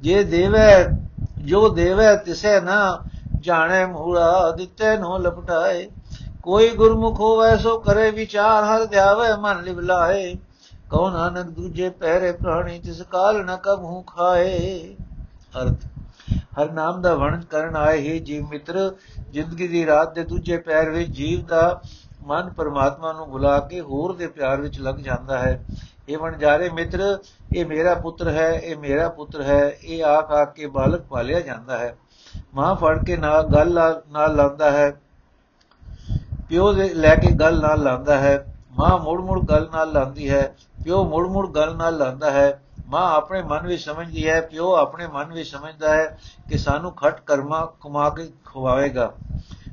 ਜੇ 0.00 0.24
ਦੇਵੇ, 0.24 0.96
ਜੋ 1.38 1.68
ਦੇਵੇ 1.68 2.16
ਤਿਸੇ 2.16 2.60
ਨਾ, 2.60 3.00
ਜਾਣੇ 3.40 3.84
ਮੂੜਾ 3.86 4.50
ਦਿੱਤੇ 4.56 4.96
ਨੋ 4.96 5.18
ਲਪਟਾਏ। 5.18 5.88
ਕੋਈ 6.42 6.68
ਗੁਰਮੁਖ 6.68 7.20
ਹੋਵੇ 7.20 7.56
ਸੋ 7.56 7.78
ਕਰੇ 7.78 8.10
ਵਿਚਾਰ, 8.10 8.64
ਹਰ 8.64 8.84
ਧਿਆਵੇ 8.86 9.28
ਮਨ 9.40 9.62
ਲਿਵਲਾਏ। 9.62 10.34
ਕਉ 10.90 11.10
ਨਾਨਕ 11.10 11.46
ਦੂਜੇ 11.46 11.88
ਪਹਿਰੇ 11.90 12.32
ਪ੍ਰਾਣੀ 12.32 12.78
ਤਿਸ 12.78 13.02
ਕਾਲ 13.02 13.44
ਨ 13.44 13.56
ਕਬਹੂ 13.56 14.02
ਖਾਏ। 14.02 14.96
ਅਰਥ, 15.62 15.86
ਹਰ 16.58 16.70
ਨਾਮ 16.72 17.00
ਦਾ 17.02 17.14
ਵਰਣਨ 17.14 17.40
ਕਰਨ 17.40 17.76
ਆਏ 17.76 17.98
ਹੀ 17.98 18.18
ਜੀਵ 18.18 18.46
ਮਿੱਤਰ, 18.48 18.94
ਜ਼ਿੰਦਗੀ 19.30 19.68
ਦੀ 19.68 19.86
ਰਾਤ 19.86 20.14
ਦੇ 20.14 20.24
ਦੂਜੇ 20.24 20.56
ਪੈਰ 20.56 20.90
ਵਿੱਚ 20.90 21.10
ਜੀਵ 21.10 21.46
ਦਾ 21.46 21.80
ਮਨ 22.26 22.52
ਪਰਮਾਤਮਾ 22.52 23.12
ਨੂੰ 23.12 23.30
ਭੁਲਾ 23.30 23.58
ਕੇ 23.60 23.80
ਹੋਰ 23.80 24.16
ਦੇ 24.16 24.26
ਪਿਆਰ 24.26 24.60
ਵਿੱਚ 24.60 24.80
ਲੱਗ 24.80 24.94
ਜਾਂਦਾ 24.94 25.38
ਹੈ। 25.38 25.64
ਇਹ 26.08 26.18
ਵਣਜਾਰੇ 26.18 26.70
ਮਿੱਤਰ, 26.70 27.18
ਇਹ 27.56 27.66
ਮੇਰਾ 27.66 27.94
ਪੁੱਤਰ 27.94 28.28
ਹੈ, 28.28 28.50
ਇਹ 28.50 28.76
ਮੇਰਾ 28.76 29.08
ਪੁੱਤਰ 29.08 29.42
ਹੈ, 29.42 29.68
ਇਹ 29.84 30.04
ਆਖ 30.04 30.30
ਆ 30.30 30.44
ਕੇ 30.44 30.66
ਬਾਲਕ 30.66 31.00
ਪਾਲਿਆ 31.00 31.40
ਜਾਂਦਾ 31.40 31.78
ਹੈ। 31.78 31.96
ਮਾਂ 32.54 32.74
ਫੜ 32.74 33.04
ਕੇ 33.04 33.16
ਨਾਲ 33.16 33.42
ਗੱਲ 33.42 34.02
ਨਾਲ 34.08 34.36
ਲਾਉਂਦਾ 34.36 34.70
ਹੈ। 34.70 35.00
ਪਿਓ 36.48 36.72
ਦੇ 36.72 36.88
ਲੈ 36.94 37.14
ਕੇ 37.14 37.30
ਗੱਲ 37.30 37.60
ਨਾਲ 37.60 37.82
ਲਾਉਂਦਾ 37.82 38.18
ਹੈ। 38.18 38.54
ਮਾਂ 38.78 38.98
ਮੁੜ 38.98 39.20
ਮੁੜ 39.20 39.44
ਗੱਲ 39.44 39.68
ਨਾਲ 39.72 39.92
ਲਾਉਂਦੀ 39.92 40.30
ਹੈ। 40.30 40.54
ਪਿਓ 40.86 41.04
ਮੁੜ 41.04 41.26
ਮੁੜ 41.28 41.48
ਗੱਲ 41.50 41.76
ਨਾਲ 41.76 41.96
ਲਾਉਂਦਾ 41.96 42.30
ਹੈ, 42.30 42.60
ਮਾਂ 42.88 43.14
ਆਪਣੇ 43.14 43.42
ਮਨ 43.42 43.66
ਵਿੱਚ 43.66 43.82
ਸਮਝਦੀ 43.82 44.28
ਹੈ, 44.28 44.40
ਪਿਓ 44.40 44.74
ਆਪਣੇ 44.74 45.06
ਮਨ 45.06 45.32
ਵਿੱਚ 45.32 45.48
ਸਮਝਦਾ 45.48 45.94
ਹੈ 45.94 46.18
ਕਿ 46.48 46.58
ਸਾਨੂੰ 46.58 46.92
ਖਟ 46.92 47.20
ਕਰਮਾ 47.20 47.64
ਕਮਾ 47.80 48.10
ਕੇ 48.10 48.28
ਖਵਾਵੇਗਾ। 48.44 49.12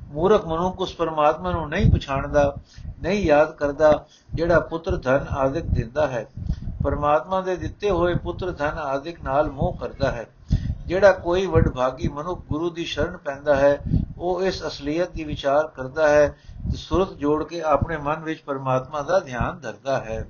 ਮੂਰਖ 0.08 0.46
ਮਨੁੱਖ 0.46 0.80
ਉਸ 0.80 0.96
ਪਰਮਾਤਮਾ 0.96 1.52
ਨੂੰ 1.52 1.70
ਨਹੀਂ 1.70 1.92
ਪਛਾਣਦਾ, 1.92 2.56
ਨਹੀਂ 3.02 3.26
ਯਾਦ 3.26 3.52
ਕਰਦਾ, 3.52 4.06
ਜਿਹੜਾ 4.34 4.60
ਪੁੱਤਰ 4.60 4.96
ਧਨ 4.96 5.26
ਆਦਿਕ 5.30 5.66
ਦਿੰਦਾ 5.66 6.08
ਹੈ। 6.08 6.26
ਪਰਮਾਤਮਾ 6.84 7.42
ਦੇ 7.42 7.56
ਦਿੱਤੇ 7.56 7.90
ਹੋਏ 7.90 8.16
ਪੁੱਤਰ 8.16 8.52
ਧਨ 8.52 8.80
ਆਦਿਕ 8.80 9.24
ਨਾਲ 9.24 9.52
ਮੋਹ 9.52 9.78
ਕਰਦਾ 9.78 10.12
ਹੈ। 10.12 10.26
ਜਿਹੜਾ 10.88 11.12
ਕੋਈ 11.12 11.46
ਵਡਭਾਗੀ 11.46 12.08
ਮਨੁੱਖ 12.08 12.42
ਗੁਰੂ 12.50 12.70
ਦੀ 12.70 12.86
ਸ਼ਰਨ 12.86 13.18
ਪੈਂਦਾ 13.18 13.56
ਹੈ, 13.56 13.78
ਉਹ 14.18 14.44
ਇਸ 14.44 14.68
ਅਸਲੀਅਤ 14.68 15.12
ਦੀ 15.12 15.24
ਵਿਚਾਰ 15.24 15.68
ਕਰਦਾ 15.68 16.08
ਹੈ 16.08 16.28
ਤੇ 16.72 16.78
ਸੁਰਤ 16.78 17.14
ਜੋੜ 17.14 17.44
ਕੇ 17.44 17.62
ਆਪਣੇ 17.62 17.98
ਮਨ 17.98 18.24
ਵਿੱਚ 18.24 18.42
ਪਰਮਾਤਮਾ 18.42 19.02
ਦਾ 19.02 19.20
ਧਿਆਨ 19.20 19.60
ਧਰਦਾ 19.60 20.00
ਹੈ। 20.00 20.26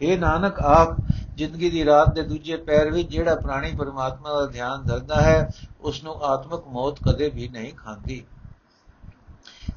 ਇਹ 0.00 0.18
ਨਾਨਕ, 0.18 0.60
ਆਪ 0.60 0.96
ਜ਼ਿੰਦਗੀ 1.34 1.70
ਦੀ 1.70 1.84
ਰਾਤ 1.84 2.14
ਦੇ 2.14 2.22
ਦੂਜੇ 2.22 2.56
ਪੈਰ 2.56 2.90
ਵਿੱਚ 2.90 3.10
ਜਿਹੜਾ 3.10 3.34
ਪ੍ਰਾਣੀ 3.34 3.74
ਪਰਮਾਤਮਾ 3.76 4.40
ਦਾ 4.40 4.46
ਧਿਆਨ 4.46 4.82
ਧਰਦਾ 4.82 5.20
ਹੈ 5.20 5.52
ਉਸ 5.80 6.04
ਨੂੰ 6.04 6.24
ਆਤਮਿਕ 6.24 6.60
ਮੌਤ 6.68 6.96
ਕਦੇ 7.08 7.28
ਵੀ 7.28 7.48
ਨਹੀਂ 7.48 7.74
ਖਾਂਦੀ। 7.74 8.24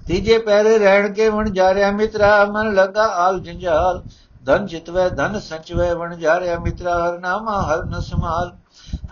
ਤੀਜੇ 0.07 0.37
ਪੈਰੇ 0.37 0.77
ਰਹਿਣ 0.77 1.13
ਕੇ 1.13 1.29
ਵਣ 1.29 1.49
ਜਾ 1.49 1.73
ਰਿਆ 1.73 1.91
ਮਿੱਤਰਾ, 1.91 2.45
ਮਨ 2.45 2.73
ਲਗਾ 2.73 3.05
ਆਲ 3.05 3.39
ਜੰਜਾਲ। 3.39 4.03
ਧਨ 4.45 4.65
ਜਿਤਵੇ, 4.65 5.09
ਧਨ 5.09 5.39
ਸੰਚਵੇ, 5.39 5.93
ਵਣ 5.93 6.15
ਜਾ 6.15 6.39
ਰਿਆ 6.39 6.59
ਮਿੱਤਰਾ, 6.59 7.09
ਹਰ 7.09 7.19
ਨਾਮਾ, 7.19 7.61
ਹਰ 7.61 7.85
ਨ 7.85 7.99
ਸਮਾਲ 7.99 8.55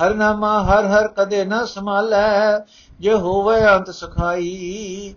ਹਰ 0.01 0.15
ਨਾਮਾ, 0.15 0.63
ਹਰ 0.63 0.85
ਹਰ 0.85 1.07
ਕਦੇ 1.07 1.45
ਨ 1.45 1.65
ਸਮਾਲੈ 1.65 2.59
ਜੇ 2.99 3.13
ਹੋਵੇ 3.13 3.65
ਅੰਤ 3.67 3.89
ਸਖਾਈ 3.89 5.15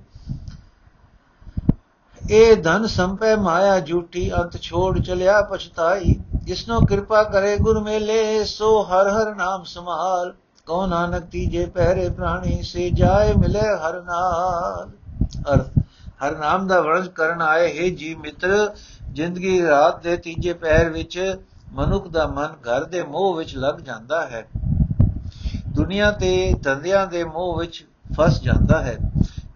ਇਹ 2.30 2.56
ਧਨ 2.56 2.87
ਸੰਪੈ 2.87 3.37
ਮਾਇਆ 3.37 3.80
ਝੂਠੀ 3.80 4.32
ਅੰਤ 4.32 4.56
ਛੋੜ 4.56 4.99
ਚਲਿਆ 4.99 5.40
ਪਛਤਾਈ, 5.42 6.14
ਜਿਸਨੋ 6.44 6.80
ਕਿਰਪਾ 6.80 7.22
ਕਰੇ 7.22 7.56
ਗੁਰ 7.56 7.80
ਮੇਲੇ, 7.80 8.44
ਸੋ 8.44 8.82
ਹਰ 8.82 9.08
ਹਰ 9.08 9.34
ਨਾਮ 9.34 9.64
ਸਮਾਲ 9.64 10.34
ਕਉ 10.66 10.87
ਨਾਨਕ 10.87 11.22
ਤੀਜੇ 11.22 11.66
ਪਹਿਰੇ 11.66 12.08
ਪ੍ਰਾਣੀ, 12.08 12.62
ਸੇ 12.62 12.90
ਜਾਏ 12.90 13.32
ਮਿਲੇ 13.34 13.60
ਹਰ 13.60 14.02
ਨਾਲ। 14.02 14.90
ਅਰਥ, 15.54 15.78
ਹਰ 16.25 16.37
ਨਾਮ 16.37 16.66
ਦਾ 16.66 16.80
ਵਰਣਨ 16.80 17.08
ਕਰਨ 17.08 17.42
ਆਏ 17.42 17.66
ਹੈ 17.78 17.88
ਜੀ 17.94 18.14
ਮਿੱਤਰ, 18.14 18.75
ਜ਼ਿੰਦਗੀ 19.12 19.62
ਰਾਤ 19.62 20.02
ਦੇ 20.02 20.16
ਤੀਜੇ 20.16 20.52
ਪਹਿਰ 20.52 20.88
ਵਿੱਚ 20.88 21.40
ਮਨੁੱਖ 21.72 22.08
ਦਾ 22.08 22.26
ਮਨ 22.26 22.54
ਘਰ 22.68 22.84
ਦੇ 22.84 23.02
ਮੋਹ 23.02 23.34
ਵਿੱਚ 23.34 23.56
ਲੱਗ 23.56 23.75
ਜਾਂਦਾ 23.75 24.26
ਹੈ। 24.26 24.46
ਦੁਨੀਆ 25.68 26.10
ਤੇ 26.10 26.54
ਧੰਦਿਆਂ 26.62 27.06
ਦੇ 27.06 27.25
ਮੋਹ 27.25 27.58
ਵਿੱਚ 27.58 27.87
ਫਸ 28.16 28.40
ਜਾਂਦਾ 28.40 28.82
ਹੈ। 28.82 28.99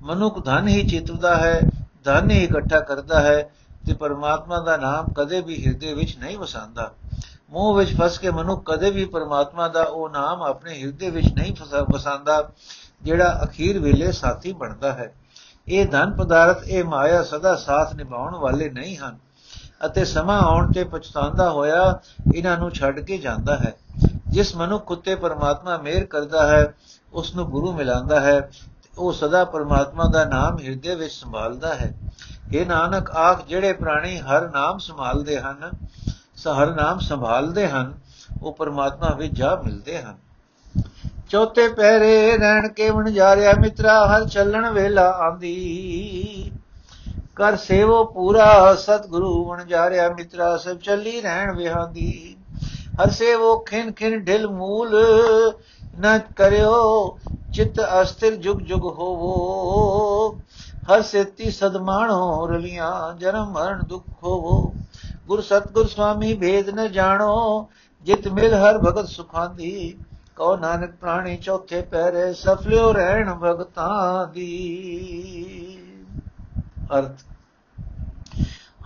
ਮਨੁੱਖ 0.03 0.45
ਧਨ 0.45 0.69
ਹੀ 0.69 0.87
ਚਿਤਵਦਾ 0.89 1.37
ਹੈ 1.37 1.61
ਧਨ 2.05 2.31
ਹੀ 2.31 2.45
ਇਕੱਠਾ 2.45 2.81
ਕਰਦਾ 2.81 3.21
ਹੈ 3.21 3.51
ਤੇ 3.87 3.95
ਪਰਮਾਤਮਾ 3.95 4.61
ਦਾ 4.61 4.77
ਨਾਮ 4.77 5.13
ਕਦੇ 5.13 5.41
ਵੀ 5.41 5.67
ਹਿਰਦੇ 5.67 5.95
ਵਿੱਚ 5.95 6.19
ਨਹੀਂ 6.19 6.39
ਵਸਾਂਦਾ 6.39 6.93
ਮੋਹ 7.51 7.75
ਵਿੱਚ 7.75 7.97
ਫਸ 7.97 8.19
ਕੇ 8.19 8.31
ਮਨੁੱਖ 8.31 8.71
ਕਦੇ 8.71 8.91
ਵੀ 8.91 9.05
ਪਰਮਾਤਮਾ 9.05 9.69
ਦਾ 9.69 9.83
ਉਹ 9.83 10.09
ਨਾਮ 10.09 10.43
ਆਪਣੇ 10.43 10.83
ਹਿਰਦੇ 10.83 11.11
ਵਿੱਚ 11.11 11.27
ਨਹੀਂ 11.35 11.53
ਵਸਾਂਦਾ 11.91 12.51
ਜਿਹੜਾ 13.03 13.41
ਅਖੀਰ 13.45 13.79
ਵੇਲੇ 13.79 14.13
ਸਾਥੀ 14.13 14.53
ਬਣਦਾ 14.53 14.93
ਹੈ। 14.93 15.15
ਇਹ 15.69 15.87
ਧਨ 15.87 16.11
ਪਦਾਰਥ, 16.11 16.65
ਇਹ 16.65 16.85
ਮਾਇਆ 16.85 17.23
ਸਦਾ 17.23 17.55
ਸਾਥ 17.57 17.95
ਨਿਭਾਉਣ 17.95 18.35
ਵਾਲੇ 18.35 18.71
ਨਹੀਂ 18.71 18.97
ਹਨ 18.97 19.19
ਅਤੇ 19.87 20.05
ਸਮਾਂ 20.05 20.41
ਆਉਣ 20.41 20.73
ਤੇ 20.73 20.85
ਪਛਤਾਉਂਦਾ 20.85 21.51
ਹੋਇਆ 21.51 22.01
ਇਹਨਾਂ 22.35 22.59
ਨੂੰ 22.59 22.71
ਛੱਡ 22.71 23.01
ਕੇ 23.01 23.19
ਜਾਂਦਾ 23.19 23.57
ਹੈ। 23.57 23.75
ਜਿਸ 24.29 24.57
ਮਨੁੱਖ 24.57 24.91
ਉਤੇ 24.91 25.15
ਪਰਮਾਤਮਾ 25.15 25.77
ਮਿਹਰ 25.77 26.05
ਕਰਦਾ 26.05 26.47
ਹੈ, 26.47 26.75
ਉਸ 27.13 27.35
ਨੂੰ 27.35 27.47
ਗੁਰੂ 27.47 27.73
ਮਿਲਾਂਦਾ 27.73 28.21
ਹੈ 28.21 28.51
ਉਹ 28.99 29.13
ਸਦਾ 29.13 29.45
ਪਰਮਾਤਮਾ 29.45 30.05
ਦਾ 30.05 30.25
ਨਾਮ 30.25 30.59
ਹਿਰਦੇ 30.59 30.95
ਵਿੱਚ 30.95 31.13
ਸੰਭਾਲਦਾ 31.13 31.75
ਹੈ। 31.75 31.95
ਇਹ 32.53 32.67
ਨਾਨਕ, 32.67 33.11
ਆਖ, 33.11 33.47
ਜਿਹੜੇ 33.47 33.73
ਪ੍ਰਾਣੀ 33.73 34.19
ਹਰ 34.19 34.51
ਨਾਮ 34.51 34.79
ਸੰਭਾਲਦੇ 34.79 35.41
ਹਨ 35.41 35.71
ਹਰ 36.59 36.75
ਨਾਮ 36.75 36.99
ਸੰਭਾਲਦੇ 36.99 37.69
ਹਨ, 37.69 37.95
ਉਹ 38.43 38.55
ਪਰਮਾਤਮਾ 38.55 39.15
ਵਿੱਚ 39.15 39.35
ਜਾ 39.35 39.57
ਮਿਲਦੇ 39.57 40.03
ਹਨ। 40.03 40.17
ਚੌਥੇ 41.29 41.69
ਪਹਿਰੇ 41.69 42.39
ਰਹਿਣ 42.39 42.69
ਕੇ 42.69 42.91
ਵਣ 42.91 43.11
ਜਾ 43.11 43.37
ਰਿਆ 43.37 43.53
ਮਿੱਤਰਾ, 43.61 44.07
ਹਰ 44.07 44.29
ਚੱਲਣ 44.29 44.71
ਵੇਲਾ 44.71 45.11
ਆਂਦੀ। 45.11 46.53
ਕਰ 47.37 47.57
ਸੇਵੋ 47.57 48.05
ਪੂਰਾ, 48.05 48.75
ਸਤਿਗੁਰੂ 48.75 49.45
ਵਣ 49.45 49.65
ਜਾ 49.65 49.91
ਰਿਆ 49.91 50.09
ਮਿੱਤਰਾ, 50.09 50.57
ਸਭ 50.57 50.77
ਚੱਲੀ 50.77 51.21
ਰਹਿਣ 51.21 51.57
ਵਿਹਾਂਦੀ। 51.57 52.37
ਹਰ 53.03 53.11
ਸੇਵੋ 53.11 53.59
ਖਿਨ 53.59 53.93
ਖਿਨ 53.93 54.25
ਢਿਲ 54.25 54.47
ਮੂਲ, 54.47 55.03
ਨ 56.01 56.19
ਕਰਿਓ 56.19 57.09
ਚਿਤ 57.55 57.81
ਅਸਥਿਰ 58.03 58.37
ਜੁਗ 58.37 58.59
ਜੁਗ 58.59 58.85
ਹੋਵੋ। 58.85 60.39
ਹਰ 60.93 61.03
ਸੇਤੀ 61.03 61.51
ਸਦਮਾਣੋ 61.51 62.47
ਰਲੀਆਂ, 62.47 63.15
ਜਨਮ 63.15 63.53
ਮਰਨ 63.53 63.83
ਦੁਖ 63.89 64.05
ਹੋਵੋ। 64.23 64.75
ਗੁਰ 65.27 65.43
ਸਤਗੁਰ 65.43 65.87
ਸੁਆਮੀ 65.87 66.35
ਭੇਦ 66.35 66.71
ਨ 66.71 66.93
ਜਾਣੋ, 66.93 67.69
ਜਿਤ 68.03 68.29
ਮਿਲ 68.29 68.55
ਹਰ 68.55 68.79
ਭਗਤ 68.79 69.09
ਸੁਖਾਂਦੀ। 69.09 69.97
ਕਉ 70.37 70.57
ਨਾਨਕ 70.57 70.97
ਪ੍ਰਾਣੀ 70.97 71.37
ਚੌਥੇ 71.37 71.83
ਪਹਿਰੇ 71.83 72.33
ਸਫਲਿਓ 72.33 72.93
ਰਹਿਣ 72.93 73.35
ਭਗਤਾਂ 73.35 74.27
ਦੀ। 74.33 74.49
ਅਰਥ। 76.99 77.21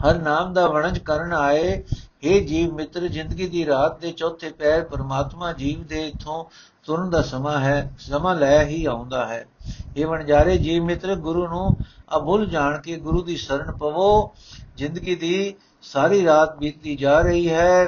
ਹਰ 0.04 0.14
ਨਾਮ 0.14 0.52
ਦਾ 0.52 0.66
ਵਣਜ 0.66 0.98
ਕਰਨ 0.98 1.32
ਆਏ 1.32 1.84
हे 2.26 2.40
ਜੀਵ 2.44 2.75
ਮਿੱਤਰ, 2.75 3.00
ਜ਼ਿੰਦਗੀ 3.00 3.48
ਦੀ 3.48 3.66
ਰਾਤ 3.66 4.00
ਦੇ 4.00 4.12
ਚੌਥੇ 4.12 4.50
ਪਹਿਰ 4.50 4.84
ਪਰਮਾਤਮਾ 4.84 5.52
ਜੀਵ 5.52 5.87
ਦੇ 5.87 6.08
ਇਥੋਂ 6.08 6.44
ਤੁਰਨ 6.84 7.10
ਦਾ 7.10 7.22
ਸਮਾਂ 7.22 7.60
ਹੈ, 7.60 7.96
ਸਮਾਂ 7.98 8.34
ਲੈ 8.37 8.66
ਹੀ 8.66 8.84
ਆਉਂਦਾ 8.84 9.26
ਹੈ। 9.26 9.48
ਇਹ 9.96 10.06
ਵਣਜਾਰੇ 10.06 10.58
ਜੀਵ 10.58 10.84
ਮਿੱਤਰ, 10.84 11.14
ਗੁਰੂ 11.14 11.48
ਨੂੰ 11.48 11.76
ਅਭੁੱਲ 12.16 12.46
ਜਾਣ 12.46 12.80
ਕੇ 12.80 12.96
ਗੁਰੂ 12.96 13.22
ਦੀ 13.22 13.37
ਸ਼ਰਨ 13.37 13.72
ਪਵੋ। 13.72 14.34
ਜ਼ਿੰਦਗੀ 14.76 15.14
ਦੀ 15.14 15.54
ਸਾਰੀ 15.82 16.25
ਰਾਤ 16.25 16.56
ਬੀਤਦੀ 16.56 16.96
ਜਾ 16.96 17.20
ਰਹੀ 17.20 17.48
ਹੈ। 17.50 17.87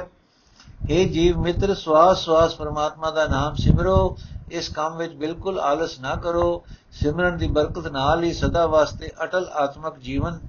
हे 0.83 1.09
ਜੀਵ 1.09 1.39
ਮਿੱਤਰ, 1.39 1.75
ਸਵਾਸ 1.75 2.25
ਸਵਾਸ 2.25 2.55
ਪਰਮਾਤਮਾ 2.55 3.11
ਦਾ 3.11 3.27
ਨਾਮ 3.27 3.55
ਸਿਮਰੋ। 3.55 4.17
ਇਸ 4.51 4.69
ਕੰਮ 4.69 4.97
ਵਿੱਚ 4.97 5.13
ਬਿਲਕੁਲ 5.13 5.59
ਆਲਸ 5.59 5.99
ਨਾ 5.99 6.15
ਕਰੋ। 6.15 6.63
ਸਿਮਰਨ 6.91 7.37
ਦੀ 7.37 7.47
ਬਰਕਤ 7.47 7.87
ਨਾਲ 7.87 8.23
ਹੀ 8.23 8.33
ਸਦਾ 8.33 8.65
ਵਾਸਤੇ 8.65 9.11
ਅਟਲ 9.23 9.49
ਆਤਮਕ 9.53 9.99
ਜੀਵਨ 9.99 10.39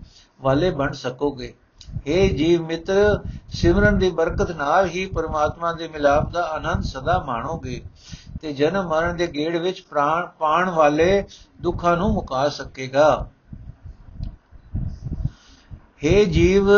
ਵਾਲੇ 0.40 0.70
ਬਣ 0.70 0.92
ਸਕੋਗੇ। 0.92 1.54
हे 1.98 2.28
ਜੀਵ 2.36 2.66
ਮਿੱਤਰ, 2.66 3.18
ਸਿਮਰਨ 3.48 3.98
ਦੀ 3.98 4.10
ਬਰਕਤ 4.10 4.50
ਨਾਲ 4.50 4.88
ਹੀ 4.88 5.06
ਪਰਮਾਤਮਾ 5.06 5.72
ਦੇ 5.72 5.88
ਮਿਲਾਪ 5.88 6.30
ਦਾ 6.30 6.42
ਆਨੰਦ 6.42 6.84
ਸਦਾ 6.84 7.24
ਮਾਣੋਗੇ 7.26 7.82
ਤੇ 8.42 8.52
ਜਨਮ 8.52 8.88
ਮਰਨ 8.88 9.16
ਦੇ 9.16 9.26
ਗੇੜ 9.26 9.56
ਵਿੱਚ 9.56 9.80
ਪ੍ਰਾਣ 9.80 10.26
ਪਾਣ 10.38 10.70
ਵਾਲੇ 10.70 11.24
ਦੁੱਖਾਂ 11.60 11.96
ਨੂੰ 11.96 12.12
ਮੁਕਾ 12.12 12.48
ਸਕੇਗਾ। 12.48 13.26
हे 16.04 16.24
ਜੀਵ 16.24 16.70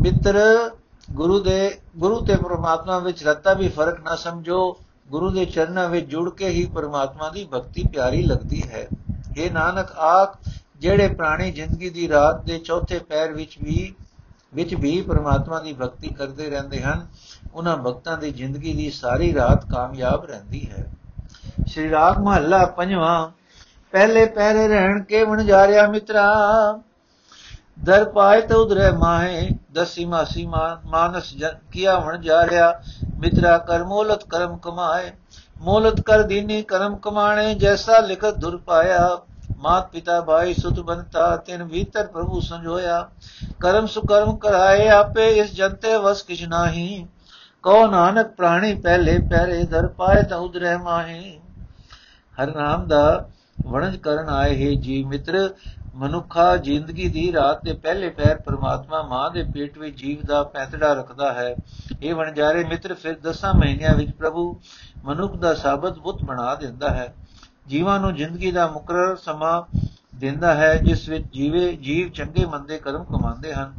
ਮਿੱਤਰ, 0.00 0.70
ਗੁਰੂ 1.10 1.40
ਦੇ, 1.40 1.78
ਗੁਰੂ 1.96 2.20
ਤੇ 2.20 2.36
ਪਰਮਾਤਮਾ 2.36 2.98
ਵਿੱਚ 2.98 3.24
ਰਤਾ 3.24 3.52
ਵੀ 3.52 3.68
ਫ਼ਰਕ 3.68 4.00
ਨਾ 4.00 4.16
ਸਮਝੋ, 4.16 4.78
ਗੁਰੂ 5.10 5.30
ਦੇ 5.30 5.44
ਚਰਨਾਂ 5.44 5.88
ਵਿੱਚ 5.88 6.06
ਜੁੜ 6.06 6.30
ਕੇ 6.30 6.48
ਹੀ 6.48 6.66
ਪਰਮਾਤਮਾ 6.66 7.28
ਦੀ 7.28 7.48
ਭਗਤੀ 7.54 7.82
ਪਿਆਰੀ 7.92 8.22
ਲੱਗਦੀ 8.22 8.62
ਹੈ। 8.62 8.88
ਇਹ 9.36 9.50
ਨਾਨਕ, 9.50 9.92
ਆਖ, 9.92 10.38
ਜਿਹੜੇ 10.78 11.08
ਪ੍ਰਾਣੀ 11.08 11.50
ਜ਼ਿੰਦਗੀ 11.52 11.90
ਦੀ 11.90 12.08
ਰਾਤ 12.08 12.44
ਦੇ 12.44 12.58
ਚੌਥੇ 12.58 12.98
ਪੈਰ 12.98 13.32
ਵਿੱਚ 13.32 13.58
ਵੀ 13.62 13.94
ਵਿੱਚ 14.54 14.74
ਵੀ 14.74 15.00
ਪਰਮਾਤਮਾ 15.02 15.58
ਦੀ 15.58 15.72
ਭਗਤੀ 15.72 16.08
ਕਰਦੇ 16.08 16.48
ਰਹਿੰਦੇ 16.50 16.82
ਹਨ, 16.82 17.06
ਉਹਨਾਂ 17.54 17.76
ਭਗਤਾਂ 17.76 18.16
ਦੀ 18.18 18.30
ਜ਼ਿੰਦਗੀ 18.30 18.72
ਦੀ 18.72 18.90
ਸਾਰੀ 18.90 19.34
ਰਾਤ 19.34 19.64
ਕਾਮਯਾਬ 19.70 20.24
ਰਹਿੰਦੀ 20.24 20.68
ਹੈ। 20.70 20.86
ਸ਼੍ਰੀ 21.66 21.90
ਰਾਗ 21.90 22.18
ਮਹੱਲਾ 22.18 22.64
ਪੰਜਵਾਂ, 22.66 23.28
ਪਹਿਲੇ 23.92 24.24
ਪਹਿਰੇ 24.26 24.66
ਰਹਿਣ 24.68 25.02
ਕੇ 25.02 25.24
ਵਣਜਾਰਿਆ 25.24 25.86
ਮਿੱਤਰਾ, 25.86 26.28
ਦਰ 27.84 28.04
ਪਾਏ 28.04 28.40
ਤੇ 28.40 28.54
ਉਧਰੇ 28.54 28.90
ਮਾਏ 28.90 29.48
ਦਸੀ 29.72 30.04
ਮਾਸੀ 30.04 30.46
ਮਾਨਸ 30.46 31.34
ਜਨ 31.34 31.56
ਕੀਆ 31.72 31.98
ਵਣਜਾਰਿਆ 31.98 32.72
ਮਿੱਤਰਾ, 33.18 33.56
ਕਰ 33.58 33.84
ਮੋਲਤ 33.84 34.24
ਕਰਮ 34.24 34.56
ਕਮਾਏ, 34.56 35.10
ਮੋਲਤ 35.58 36.00
ਕਰ 36.00 36.22
ਦੀਨੀ 36.22 36.62
ਕਰਮ 36.62 36.96
ਕਮਾਣੇ, 36.96 37.54
ਜੈਸਾ 37.54 37.98
ਲਿਖਤ 37.98 38.34
ਦੁਰ 38.34 38.56
ਪਾਇਆ। 38.56 39.18
ਮਾਤ 39.62 39.90
ਪਿਤਾ 39.90 40.20
ਭਾਈ 40.20 40.54
ਸੁਤ 40.54 40.80
ਬੰਤਾ, 40.80 41.36
ਤਿਨ 41.36 41.66
ਭੀਤਰ 41.68 42.06
ਪ੍ਰਭੂ 42.06 42.40
ਸੰਜੋਇਆ। 42.40 43.10
ਕਰਮ 43.60 43.86
ਸੁਕਰਮ 43.86 44.36
ਕਰਾਏ 44.36 44.88
ਆਪੇ, 44.88 45.28
ਇਸ 45.28 45.54
ਜਨਤੇ 45.54 45.96
ਵਸ 45.96 46.22
ਕਿਛ 46.22 46.44
ਨਾਹੀ। 46.44 47.06
ਕੋ 47.62 47.86
ਨਾਨਕ 47.86 48.26
ਪ੍ਰਾਣੀ 48.26 48.74
ਪਹਿਲੇ 48.74 49.18
ਪਹਿਰੇ, 49.18 49.62
ਦਰ 49.64 49.86
ਪਾਏ 49.86 50.22
ਤਾਂ 50.22 50.38
ਉਧਰੇ 50.38 50.76
ਮਾਹੀ। 50.76 51.38
ਹਰ 52.38 52.56
ਨਾਮ 52.56 52.86
ਦਾ 52.86 53.28
ਵਣਜ 53.66 53.96
ਕਰਨ 53.96 54.28
ਆਏ 54.28 54.54
ਹੈ 54.54 54.80
ਜੀ 54.80 55.04
ਮਿੱਤਰ, 55.04 55.50
ਮਨੁੱਖਾ 55.94 56.56
ਜ਼ਿੰਦਗੀ 56.56 57.08
ਦੀ 57.08 57.32
ਰਾਤ 57.32 57.64
ਦੇ 57.64 57.72
ਪਹਿਲੇ 57.72 58.08
ਪੈਰ 58.08 58.36
ਪ੍ਰਮਾਤਮਾ 58.36 59.02
ਮਾਂ 59.02 59.30
ਦੇ 59.30 59.42
ਪੇਟ 59.42 59.78
ਵਿੱਚ 59.78 59.96
ਜੀਵ 59.96 60.26
ਦਾ 60.26 60.42
ਪੈਂਤੜਾ 60.42 60.92
ਰੱਖਦਾ 60.92 61.32
ਹੈ। 61.32 61.54
ਇਹ 62.02 62.14
ਵਣਜਾਰੇ 62.14 62.64
ਮਿੱਤਰ, 62.64 62.94
ਫਿਰ 62.94 63.18
ਦਸਾਂ 63.18 63.54
ਮਹੀਨਿਆਂ 63.54 63.94
ਵਿੱਚ 63.94 64.10
ਪ੍ਰਭੂ 64.10 64.60
ਮਨੁੱਖ 65.04 65.36
ਦਾ 65.36 65.54
ਸਾਬਤ 65.54 65.98
ਬੁੱਤ 65.98 66.22
ਬਣਾ 66.22 66.54
ਦਿੰਦਾ 66.54 66.90
ਹੈ। 66.90 67.14
ਜੀਵਾਂ 67.68 68.00
ਨੂੰ 68.00 68.14
ਜ਼ਿੰਦਗੀ 68.14 68.50
ਦਾ 68.50 68.66
ਮੁਕਰਰ 68.66 69.16
ਸਮਾਂ 69.16 69.62
ਦਿੰਦਾ 70.14 70.54
ਹੈ, 70.54 70.76
ਜਿਸ 70.76 71.08
ਵਿੱਚ 71.08 71.24
ਜੀਵੇ, 71.32 71.76
ਜੀਵ 71.76 72.08
ਚੰਗੇ 72.08 72.44
ਮੰਦੇ 72.44 72.78
ਕਰਮ 72.78 73.04
ਕਮਾਉਂਦੇ 73.04 73.54
ਹਨ। 73.54 73.74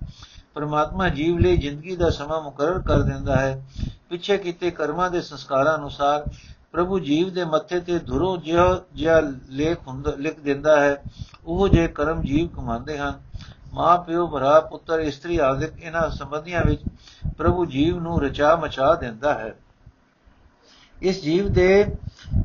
ਪਰਮਾਤਮਾ 0.54 1.10
ਜੀਵ 1.10 1.38
ਲਈ 1.38 1.58
ਜ਼ਿੰਦਗੀ 1.58 1.96
ਦਾ 1.96 2.10
ਸਮਾਂ 2.10 2.42
ਮੁਕਰਰ 2.42 2.80
ਕਰ 2.80 3.02
ਦਿੰਦਾ 3.02 3.36
ਹੈ। 3.36 3.66
ਪਿੱਛੇ 4.10 4.38
ਕੀਤੇ 4.38 4.72
ਕਰਮਾਂ 4.72 5.10
ਦੇ 5.10 5.22
ਸੰਸਕਾਰਾਂ 5.22 5.78
ਅਨੁਸਾਰ 5.78 6.24
ਪ੍ਰਭੂ 6.72 7.00
ਜੀਵ 7.00 7.34
ਦੇ 7.34 7.46
ਮੱਥੇ 7.46 7.80
ਤੇ 7.80 8.00
ਧੁਰੋ 8.00 8.38
ਜਿਹਾ 8.38 8.82
ਜਿਹਾ 8.94 9.22
ਲੇਖ 9.50 9.88
ਹੁੰਦਾ, 9.88 10.14
ਲਿਖ 10.18 10.40
ਦਿੰਦਾ 10.40 10.80
ਹੈ। 10.80 11.04
ਉਹ 11.46 11.68
ਜੇ 11.68 11.88
ਕਰਮ 11.88 12.22
ਜੀਵ 12.22 12.48
ਕਮਾਉਂਦੇ 12.48 12.98
ਹਨ। 12.98 13.14
ਮਾਂ, 13.74 13.98
ਪਿਓ, 13.98 14.28
ਭਰਾ, 14.28 14.60
ਪੁੱਤਰ, 14.60 15.00
ਇਸਤਰੀ 15.00 15.38
ਆਦਿਕ 15.38 15.84
ਇਹਨਾਂ 15.84 16.10
ਸੰਬੰਧੀਆਂ 16.10 16.62
ਵਿੱਚ 16.66 16.82
ਪ੍ਰਭੂ 17.38 17.66
ਜੀਵ 17.66 18.00
ਨੂੰ 18.00 18.22
ਰਚਾ 18.22 18.56
ਮਚਾ 18.56 18.96
ਦਿੰਦਾ 18.96 19.34
ਹੈ। 19.34 19.56
ਇਸ 21.04 21.22
ਜੀਵ 21.22 21.54
ਦੇ 21.54 21.96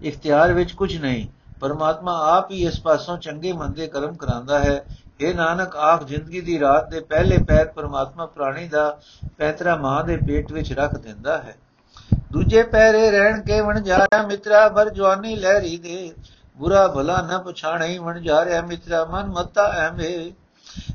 ਇਖਤਿਆਰ 0.02 0.52
ਵਿੱਚ 0.52 0.72
ਕੁਝ 0.72 0.96
ਨਹੀਂ। 0.96 1.26
ਪਰਮਾਤਮਾ 1.60 2.36
ਆਪ 2.36 2.50
ਹੀ 2.50 2.66
ਇਸ 2.66 2.80
ਪਾਸੋਂ 2.80 3.18
ਚੰਗੇ 3.18 3.52
ਮੰਦੇ 3.52 3.86
ਕਰਮ 3.86 4.14
ਕਰਾਂਦਾ 4.14 4.58
ਹੈ। 4.58 4.84
ਇਹ 5.20 5.34
ਨਾਨਕ 5.34 5.76
ਆਖ 5.76 6.04
ਜ਼ਿੰਦਗੀ 6.04 6.40
ਦੀ 6.40 6.60
ਰਾਤ 6.60 6.90
ਦੇ 6.90 7.00
ਪਹਿਲੇ 7.00 7.38
ਪੈਰ 7.38 7.66
ਪਰਮਾਤਮਾ 7.66 8.26
ਪ੍ਰਾਣੀ 8.26 8.68
ਦਾ 8.68 8.98
ਪੈਤਰਾ 9.38 9.76
ਮਾਂ 9.76 10.04
ਦੇ 10.04 10.16
ਪੇਟ 10.16 10.52
ਵਿੱਚ 10.52 10.72
ਰੱਖ 10.72 10.98
ਦਿੰਦਾ 10.98 11.38
ਹੈ। 11.38 11.56
ਦੂਜੇ 12.32 12.62
ਪੈਰੇ 12.62 13.10
ਰਹਿਣ 13.10 13.40
ਕੇ 13.40 13.60
ਵਣ 13.60 13.80
ਜਾਇਆ 13.80 14.26
ਮਿੱਤਰਾ 14.26 14.68
ਭਰ 14.68 14.90
ਜਵਾਨੀ 14.90 15.36
ਲਹਿਰੀ 15.36 15.76
ਦੇ 15.76 16.12
ਬੁਰਾ 16.56 16.88
ਭਲਾ 16.88 17.20
ਨ 17.22 17.38
ਪਛਾਣੇ 17.38 17.98
ਵਣ 17.98 18.20
ਜਾ 18.20 18.44
ਰਿਆ 18.44 18.62
ਮਿੱਤਰਾ, 18.62 19.04
ਮਨ 19.04 19.26
ਮਤਾ 19.26 19.64
ਐਵੇਂ। 19.66 20.32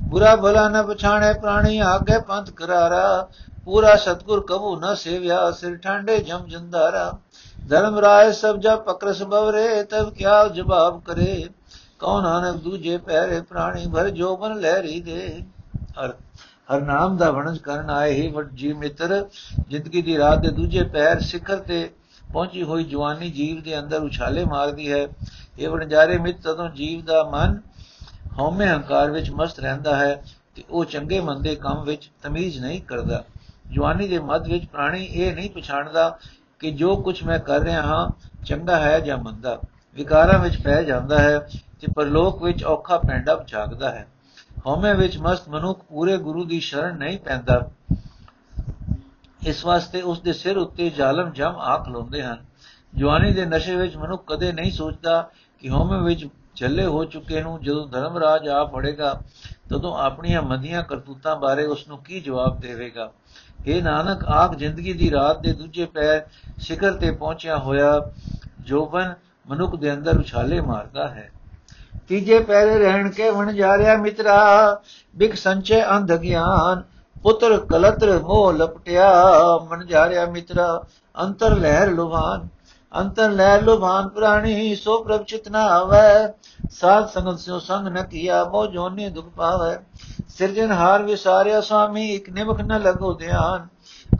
ਬੁਰਾ 0.04 0.36
ਭਲਾ 0.36 0.70
ਨ 0.70 0.84
ਪਛਾਣੇ 0.84 1.34
ਪ੍ਰਾਣੀ, 1.34 1.80
ਆਗੇ 1.80 2.22
ਪੰਥ 2.22 2.52
ਕਰਾਰਾ, 2.52 3.30
ਪੂਰਾ 3.66 3.96
ਸਤਗੁਰ 3.96 4.46
ਕਬੂ 4.50 4.80
ਨ 4.80 4.96
ਸੇਵਿਆ, 4.96 5.52
ਸਿਰ 5.52 5.78
ਠਾਂਡੇ 5.78 6.20
ਜਮ 6.20 6.46
ਜੰਦਾਰਾ। 6.48 7.18
ਧਰਮ 7.70 7.98
ਰਾਏ 8.00 8.32
ਸਭ 8.32 8.58
ਜਬ 8.58 8.80
ਪਕਰਸ 8.84 9.22
ਬਵਰੇ, 9.24 9.84
ਤਬ 9.84 10.10
ਕਿਆ 10.14 10.48
ਜਵਾਬ 10.48 11.02
ਕਰੇ? 11.02 11.50
ਕੌਣ 12.00 12.26
ਆਨਕ 12.26 12.56
ਦੂਜੇ 12.56 12.98
ਪਹਿਰੇ 12.98 13.42
ਪ੍ਰਾਣੀ 13.42 13.86
ਭਰ 13.94 14.10
ਜੋਬਨ 14.10 14.60
ਲਹਿਰੀ 14.60 15.00
ਦੇ। 15.02 15.44
ਹਰ 16.00 16.14
ਹਰ 16.72 16.82
ਨਾਮ 16.82 17.18
ਦਾ 17.18 17.30
ਵਣਜ 17.32 17.58
ਕਰਨ 17.58 17.90
ਆਏ 17.90 18.14
ਹੀ 18.14 18.28
ਵਟ 18.28 18.50
ਜੀ 18.54 18.74
ਮਿੱਤਰ, 18.74 19.26
ਜ਼ਿੰਦਗੀ 19.70 20.02
ਦੀ 20.02 20.18
ਰਾਤ 20.18 20.40
ਦੇ 20.40 20.50
ਦੂਜੇ 20.50 20.84
ਪੈਰ 20.84 21.20
ਸਿਖਰ 21.20 21.58
ਤੇ 21.58 21.90
ਪਹੁੰਚੀ 22.34 22.64
ਹੋਈ 22.64 22.84
ਜਵਾਨੀ 22.84 23.30
ਜੀਵ 23.32 23.62
ਦੇ 23.62 23.80
ਅੰਦਰ 23.80 24.02
ਉਛਾਲੇ 24.02 24.46
ਮਾਰਦੀ 24.46 24.92
ਹੈ। 24.92 25.08
ਇਹ 25.60 25.70
ਵਣਜਾਰੇ 25.70 26.18
ਮਿੱਤ 26.18 26.42
ਤਦੋਂ 26.44 26.70
ਜੀਵ 26.70 27.02
ਦਾ 27.06 27.24
ਮਨ 27.24 27.60
ਹਉਮੈ 28.40 28.68
ਹੰਕਾਰ 28.68 29.12
ਵਿੱਚ 29.12 29.30
ਮਸਤ 29.32 29.60
ਰਹਿੰਦਾ 29.60 29.96
ਹੈ 29.96 30.24
ਤੇ 30.56 30.64
ਉਹ 30.70 30.86
ਚੰਗੇ 30.86 31.20
ਮੰਦੇ 31.20 31.56
ਕੰਮ 31.56 31.84
ਵਿੱਚ 31.84 32.10
ਤਮੀਜ਼ 32.24 32.60
ਨਹੀਂ 32.60 32.82
ਕਰਦਾ। 32.82 33.24
ਜਵਾਨੀ 33.72 34.08
ਦੇ 34.08 34.20
ਮੱਧ 34.20 34.48
ਵਿੱਚ 34.48 34.66
ਪ੍ਰਾਣੀ 34.66 35.04
ਇਹ 35.04 35.36
ਨਹੀਂ 35.36 35.50
ਪਛਾਣਦਾ 35.50 36.18
ਕਿ 36.60 36.72
ਜੋ 36.72 36.96
ਕੁਝ 36.96 37.24
ਮੈਂ 37.24 37.40
ਕਰ 37.40 37.60
ਰਿਹਾ 37.60 37.82
ਹਾਂ, 37.82 38.10
ਚੰਗਾ 38.46 38.80
ਹੈ 38.80 39.00
ਜਾਂ 39.00 39.18
ਮੰਦਾ? 39.18 39.60
ਵਿਕਾਰਾਂ 39.96 40.40
ਵਿੱਚ 40.40 40.62
ਪੈ 40.62 40.84
ਜਾਂਦਾ 40.84 41.20
ਹੈ 41.20 41.40
ਤੇ 41.82 41.88
ਪਰਲੋਕ 41.96 42.44
ਵਿੱਚ 42.44 42.64
ਔਖਾ 42.64 42.98
ਪੈਂਡਾ 42.98 43.44
ਝਾਗਦਾ 43.48 43.92
ਹੈ। 43.92 44.08
ਹਉਮੈ 44.68 44.94
ਵਿੱਚ 44.94 45.18
ਮਸਤ 45.18 45.50
ਮਨੁੱਖ 45.50 45.84
ਪੂਰੇ 45.84 46.18
ਗੁਰੂ 46.18 46.46
ਦੀ 46.46 46.60
ਸ਼ਰਨ 46.60 46.98
ਨਹੀਂ 46.98 47.20
ਪੈਂਦਾ। 47.20 47.70
ਇਸ 49.48 49.66
ਵਾਸਤੇ 49.66 50.02
ਉਸ 50.02 50.22
ਦੇ 50.22 50.34
ਸਿਰ 50.34 50.58
ਉੱਤੇ 50.58 50.90
ਜ਼ਾਲਮ 50.90 51.32
ਜਮ 51.32 51.56
ਆਖ 51.56 51.90
ਲੋਂਦੇ 51.90 52.24
ਹਨ। 52.24 52.46
ਜਵਾਨੀ 52.96 53.34
ਦੇ 53.34 53.46
ਨਸ਼ੇ 53.46 53.76
ਵਿੱਚ 53.76 53.98
ਮਨੁੱਖ 53.98 54.24
ਕਦੇ 54.28 54.52
ਨਹੀਂ 54.52 54.72
ਸੋਚਦਾ 54.72 55.30
ਕਿ 55.60 55.70
ਹਉਮੈ 55.70 55.98
ਵਿੱਚ 55.98 56.28
ਚੱਲੇ 56.56 56.86
ਹੋ 56.86 57.06
ਚੁੱਕੇ 57.06 57.42
ਨੂੰ 57.42 57.62
ਜਦੋਂ 57.62 57.88
ਧਰਮਰਾਜ 57.88 58.48
ਆ 58.48 58.66
ਫੜੇਗਾ 58.66 59.22
ਤਦੋਂ 59.70 59.98
ਆਪਣੀਆਂ 59.98 60.42
ਮੰਦੀਆਂ 60.42 60.84
ਕਰਤੂਤਾਂ 60.84 61.36
ਬਾਰੇ 61.36 61.66
ਉਸ 61.66 61.88
ਨੂੰ 61.88 61.98
ਕੀ 61.98 62.20
ਜਵਾਬ 62.20 62.60
ਦੇਵੇਗਾ? 62.60 63.12
ਇਹ 63.68 63.84
ਨਾਨਕ, 63.84 64.26
ਆਖ 64.26 64.56
ਜ਼ਿੰਦਗੀ 64.56 64.94
ਦੀ 64.94 65.12
ਰਾਤ 65.12 65.40
ਦੇ 65.40 65.54
ਦੂਜੇ 65.54 65.86
ਪੈਰ 65.86 66.26
ਸਿਖਰ 66.60 66.94
ਤੇ 66.94 67.12
ਪਹੁੰਚਿਆ 67.12 67.58
ਹੋਇਆ 67.58 68.12
ਜੋਬਨ 68.60 69.14
ਮਨੁੱਖ 69.50 69.76
ਦੇ 69.76 69.94
ਅੰਦਰ 69.94 70.20
ਉਛਾਲੇ 70.20 70.62
ਮਾਰਦਾ 70.62 71.08
ਹੈ। 71.08 71.32
ਤੀਜੇ 72.08 72.40
ਪੈਰੇ 72.40 72.80
ਰਹਿਣ 72.80 73.10
ਕੇ 73.10 73.30
ਵਣ 73.30 73.54
ਜਾ 73.54 73.78
ਰਿਆ 73.78 73.98
ਮਿੱਤਰਾ 73.98 74.82
ਬਿਕ 75.16 75.36
ਸੰਚੇ 75.36 75.90
ਅੰਧ 75.90 76.16
ਗਿਆਨ, 76.16 76.84
ਪੁੱਤਰ 77.24 77.58
ਕਲਤਰ 77.58 78.20
ਮੋਹ 78.20 78.54
ਲਪਟਿਆ। 78.54 79.14
ਮਨ 79.70 79.86
ਜਾ 79.86 80.10
ਰਿਆ 80.10 80.26
ਮਿੱਤਰਾ, 80.26 80.84
ਅੰਤਰ 81.24 81.56
ਲਹਿਰ 81.56 81.92
ਲੁਭਾਨ 81.92 82.48
ਅੰਤਰ 83.00 83.30
ਲਹਿਰ 83.30 83.62
ਲੁਭਾਨ 83.62 84.08
ਪ੍ਰਾਣੀ, 84.08 84.76
ਸੋ 84.76 85.04
ਪ੍ਰਭ 85.04 85.24
ਚਿਤਨਾ 85.24 85.62
ਆਵੇ। 85.68 86.34
ਸਾਧ 86.72 87.08
ਸੰਗਤ 87.08 87.40
ਸਿਓ 87.40 87.60
ਸੰਗ 87.60 87.88
ਨ 87.88 88.04
ਕੀਆ 88.04 88.44
ਮੋ 88.44 88.66
ਜੋਨੇ 88.66 89.10
ਦੁਖ 89.10 89.30
ਪਾਵੇ। 89.30 89.76
ਸਿਰਜਨਹਾਰ 90.28 91.04
ਵਿਸਾਰਿਆ 91.04 91.62
ਸੁਆਮੀ 91.62 92.10
ਇਕ 92.14 92.30
ਨਿਮਖ 92.30 92.62
ਨ 92.62 92.82
ਲਗੋ 92.82 93.14
ਧਿਆਨ। 93.14 93.68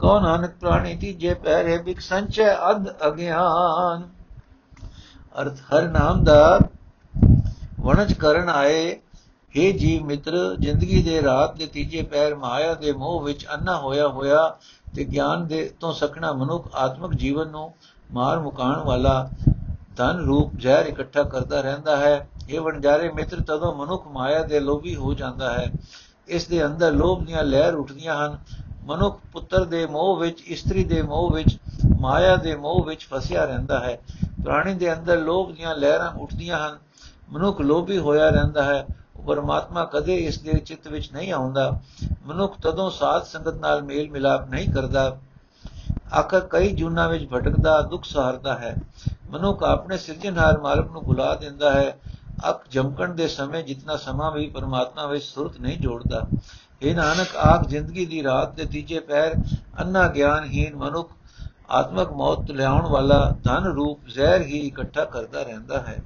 ਕੋ 0.00 0.20
ਨਾਨਕ 0.20 0.50
ਪ੍ਰਾਣੀ, 0.60 0.96
ਤੀਜੇ 0.96 1.34
ਪਹਿਰੇ 1.34 1.78
ਬਿਕ 1.78 2.00
ਸੰਚੈ 2.00 2.54
ਅਧ 2.70 2.88
ਅਗਿਆਨ। 3.06 4.02
ਅਰਥ, 5.40 5.60
ਹਰ 5.60 5.88
ਨਾਮ 5.88 6.24
ਦਾ 6.24 6.58
ਵਣਜ 7.80 8.12
ਕਰਨ 8.12 8.48
ਆਏ। 8.48 9.00
हे 9.54 9.72
ਜੀਵ 9.78 10.04
ਮਿੱਤਰ, 10.04 10.56
ਜ਼ਿੰਦਗੀ 10.60 11.02
ਦੇ 11.02 11.22
ਰਾਤ 11.22 11.56
ਦੇ 11.56 11.66
ਤੀਜੇ 11.66 12.02
ਪੈਰ 12.02 12.34
ਮਾਇਆ 12.34 12.74
ਦੇ 12.74 12.92
ਮੋਹ 12.92 13.20
ਵਿੱਚ 13.22 13.46
ਅੰਨਾ 13.54 13.76
ਹੋਇਆ 13.76 14.08
ਹੋਇਆ 14.08 14.56
ਤੇ 14.96 15.04
ਗਿਆਨ 15.04 15.46
ਦੇ 15.46 15.72
ਤੋਂ 15.80 15.92
ਸਕਣਾ 15.92 16.32
ਮਨੁੱਖ 16.32 16.68
ਆਤਮਿਕ 16.74 17.12
ਜੀਵਨ 17.14 17.48
ਨੂੰ 17.48 17.72
ਮਾਰ 18.12 18.38
ਮੁਕਾਣ 18.38 18.80
ਵਾਲਾ 18.80 19.30
ਧਨ 19.96 20.24
ਰੂਪ 20.24 20.52
ਜ਼ਹਿਰ 20.56 20.86
ਇਕੱਠਾ 20.86 21.22
ਕਰਦਾ 21.22 21.60
ਰਹਿੰਦਾ 21.60 21.96
ਹੈ। 21.96 22.28
ਇਹ 22.50 22.60
ਵਣਜਾਰੇ 22.60 23.10
ਮਿੱਤਰ 23.10 23.40
ਤਦੋਂ 23.40 23.74
ਮਨੁੱਖ 23.74 24.06
ਮਾਇਆ 24.06 24.42
ਦੇ 24.42 24.60
ਲੋਭੀ 24.60 24.96
ਹੋ 24.96 25.14
ਜਾਂਦਾ 25.14 25.52
ਹੈ। 25.52 25.72
ਇਸ 26.28 26.48
ਦੇ 26.48 26.66
ਅੰਦਰ 26.66 26.92
ਲੋਭ 26.92 27.24
ਦੀਆਂ 27.24 27.42
ਲਹਿਰ 27.42 27.74
ਉੱਠਦੀਆਂ 27.74 28.26
ਹਨ। 28.26 28.38
ਮਨੁੱਖ 28.84 29.20
ਪੁੱਤਰ 29.32 29.64
ਦੇ 29.64 29.86
ਮੋਹ 29.86 30.16
ਵਿੱਚ, 30.16 30.40
ਇਸਤਰੀ 30.40 30.84
ਦੇ 30.84 31.02
ਮੋਹ 31.02 31.30
ਵਿੱਚ, 31.30 31.58
ਮਾਇਆ 32.00 32.36
ਦੇ 32.36 32.56
ਮੋਹ 32.56 32.84
ਵਿੱਚ 32.84 33.06
ਫਸਿਆ 33.10 33.44
ਰਹਿੰਦਾ 33.44 33.80
ਹੈ। 33.80 33.98
ਪ੍ਰਾਣੀ 34.44 34.74
ਦੇ 34.74 34.92
ਅੰਦਰ 34.92 35.18
ਲੋਭ 35.18 35.52
ਦੀਆਂ 35.52 35.74
ਲਹਿਰਾਂ 35.74 36.10
ਉੱਠਦੀਆਂ 36.10 36.68
ਹਨ। 36.68 36.78
ਮਨੁੱਖ 37.32 37.60
ਲੋਭੀ 37.60 37.98
ਹੋਇਆ 37.98 38.28
ਰਹਿੰਦਾ 38.28 38.62
ਹੈ। 38.62 38.86
ਪਰਮਾਤਮਾ 39.26 39.84
ਕਦੇ 39.84 40.16
ਇਸ 40.16 40.40
ਦੇ 40.40 40.52
ਚਿੱਤ 40.52 40.88
ਵਿੱਚ 40.88 41.12
ਨਹੀਂ 41.12 41.32
ਆਉਂਦਾ। 41.32 41.80
ਮਨੁੱਖ 42.26 42.60
ਤਦੋਂ 42.60 42.90
ਸਾਧ 42.90 43.22
ਸੰਗਤ 43.22 43.54
ਨਾਲ 43.54 43.82
ਮੇਲ 43.82 44.10
ਮਿਲਾਪ 44.10 44.50
ਨਹੀਂ 44.50 44.68
ਕਰਦਾ। 44.68 45.18
ਆਖਰ 46.14 46.40
ਕਈ 46.40 46.70
ਜੁਨਾ 46.70 47.08
ਵਿੱਚ 47.08 47.28
ਭਟਕਦਾ, 47.32 47.80
ਦੁੱਖ 47.80 48.04
ਸਹਾਰਦਾ 48.04 48.58
ਹੈ। 48.58 48.76
ਮਨੁੱਖ 49.30 49.62
ਆਪਣੇ 49.62 49.98
ਸਿਰਜਣਹਾਰ 49.98 50.60
ਮਾਲਕ 50.60 50.90
ਨੂੰ 50.90 51.04
ਭੁਲਾ 51.04 51.34
ਦਿੰਦਾ 51.34 51.70
ਹੈ। 51.70 51.98
ਅੱਖ 52.48 52.64
ਜਮਕਣ 52.70 53.14
ਦੇ 53.14 53.28
ਸਮੇਂ 53.28 53.64
ਜਿੰਨਾ 53.64 53.96
ਸਮਾਂ 53.96 54.30
ਵੀ 54.30 54.48
ਪਰਮਾਤਮਾ 54.48 55.06
ਵਿੱਚ 55.06 55.24
ਸੁਰਤ 55.24 55.60
ਨਹੀਂ 55.60 55.78
ਜੋੜਦਾ। 55.78 56.22
ਇਹ 56.82 56.94
ਨਾਨਕ, 56.94 57.36
ਆਖ 57.36 57.66
ਜ਼ਿੰਦਗੀ 57.66 58.06
ਦੀ 58.06 58.22
ਰਾਤ 58.22 58.54
ਦੇ 58.54 58.64
ਤੀਜੇ 58.64 59.00
ਪੈਰ 59.00 59.34
ਅੰਨਾ 59.80 60.08
ਗਿਆਨਹੀਨ 60.08 60.76
ਮਨੁੱਖ 60.76 61.10
ਆਤਮਕ 61.70 62.12
ਮੌਤ 62.12 62.50
ਲਿਆਉਣ 62.50 62.86
ਵਾਲਾ 62.86 63.34
ਧਨ 63.44 63.64
ਰੂਪ 63.64 64.00
ਜ਼ਹਿਰ 64.08 64.42
ਹੀ 64.42 64.58
ਇਕੱਠਾ 64.58 65.04
ਕਰਦਾ 65.04 65.42
ਰਹਿੰਦਾ 65.42 65.78
ਹੈ। 65.78 65.96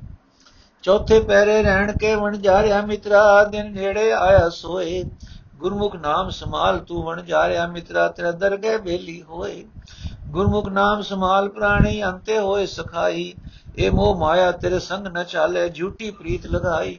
ਚੌਥੇ 0.82 1.20
ਪੈਰੇ 1.20 1.62
ਰਹਿਣ 1.62 1.92
ਕੇ 1.96 2.14
ਵਣ 2.14 2.36
ਜਾ 2.36 2.62
ਰਿਆ 2.62 2.80
ਮਿੱਤਰਾ, 2.82 3.44
ਦਿਨ 3.44 3.72
ਨੇੜੇ 3.72 4.12
ਆਇਆ 4.12 4.48
ਸੋਏ। 4.48 5.04
ਗੁਰਮੁਖ 5.58 5.96
ਨਾਮ 5.96 6.30
ਸਮਾਲ 6.30 6.78
ਤੂੰ 6.78 7.02
ਵਣ 7.02 7.22
ਜਾ 7.22 7.48
ਰਿਆ 7.48 7.66
ਮਿੱਤਰਾ, 7.66 8.08
ਤੇਰਾ 8.08 8.30
ਦਰਗੇ 8.30 8.76
ਬੇਲੀ 8.76 9.22
ਹੋਏ। 9.22 9.66
ਗੁਰਮੁਖ 10.26 10.68
ਨਾਮ 10.68 11.02
ਸਮਾਲ 11.02 11.48
ਪ੍ਰਾਣੀ, 11.48 12.02
ਅੰਤੇ 12.02 12.38
ਹੋਏ 12.38 12.66
ਸਖਾਈ। 12.66 13.34
ਇਹ 13.78 13.90
ਮੋਹ 13.90 14.18
ਮਾਇਆ 14.18 14.52
ਤੇਰੇ 14.52 14.78
ਸੰਗ 14.78 15.06
ਨ 15.06 15.24
ਚਾਲੇ, 15.24 15.68
ਝੂਠੀ 15.68 16.10
ਪ੍ਰੀਤ 16.10 16.46
ਲਗਾਈ। 16.46 16.98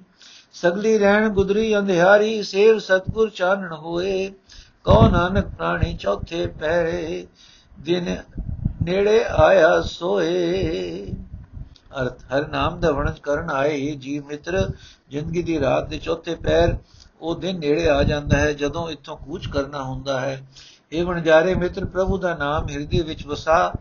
ਸਗਲੀ 0.53 0.97
ਰਹਿਣ 0.97 1.29
ਗੁਦਰੀ 1.29 1.77
ਅੰਧਿਆਰੀ, 1.77 2.43
ਸੇਵ 2.43 2.79
ਸਤਗੁਰ 2.79 3.29
ਚਾਨਣ 3.29 3.73
ਹੋਏ। 3.73 4.33
ਕੋ 4.83 5.09
ਨਾਨਕ 5.09 5.45
ਪ੍ਰਾਣੀ 5.47 5.97
ਚੌਥੇ 5.97 6.47
ਪਹਿਰੇ, 6.47 7.27
ਦਿਨ 7.79 8.17
ਨੇੜੇ 8.83 9.25
ਆਇਆ 9.37 9.81
ਸੋਏ। 9.81 11.13
ਅਰਥ, 12.01 12.19
ਹਰ 12.21 12.47
ਨਾਮ 12.47 12.79
ਦਾ 12.79 12.91
ਵਣਜ 12.91 13.19
ਕਰਨ 13.19 13.49
ਆਏ। 13.49 13.91
ਜੀਵ 13.91 14.25
ਮਿੱਤਰ, 14.25 14.71
ਜ਼ਿੰਦਗੀ 15.09 15.43
ਦੀ 15.43 15.59
ਰਾਤ 15.59 15.87
ਦੇ 15.87 15.97
ਚੌਥੇ 15.97 16.35
ਪੈਰ। 16.35 16.77
ਉਹ 17.21 17.35
ਦਿਨ 17.35 17.59
ਨੇੜੇ 17.59 17.89
ਆ 17.89 18.03
ਜਾਂਦਾ 18.03 18.37
ਹੈ, 18.37 18.53
ਜਦੋਂ 18.53 18.89
ਇੱਥੋਂ 18.89 19.17
ਕੂਚ 19.17 19.47
ਕਰਨਾ 19.47 19.83
ਹੁੰਦਾ 19.83 20.21
ਹੈ। 20.21 20.47
ਇਹ 20.91 21.03
ਵਣਜਾਰੇ 21.03 21.55
ਮਿੱਤਰ, 21.55 21.85
ਪ੍ਰਭੂ 21.85 22.17
ਦਾ 22.17 22.35
ਨਾਮ 22.35 22.69
ਹਿਰਦੇ 22.69 23.01
ਵਿੱਚ 23.01 23.27
ਵਸਾ। 23.27 23.73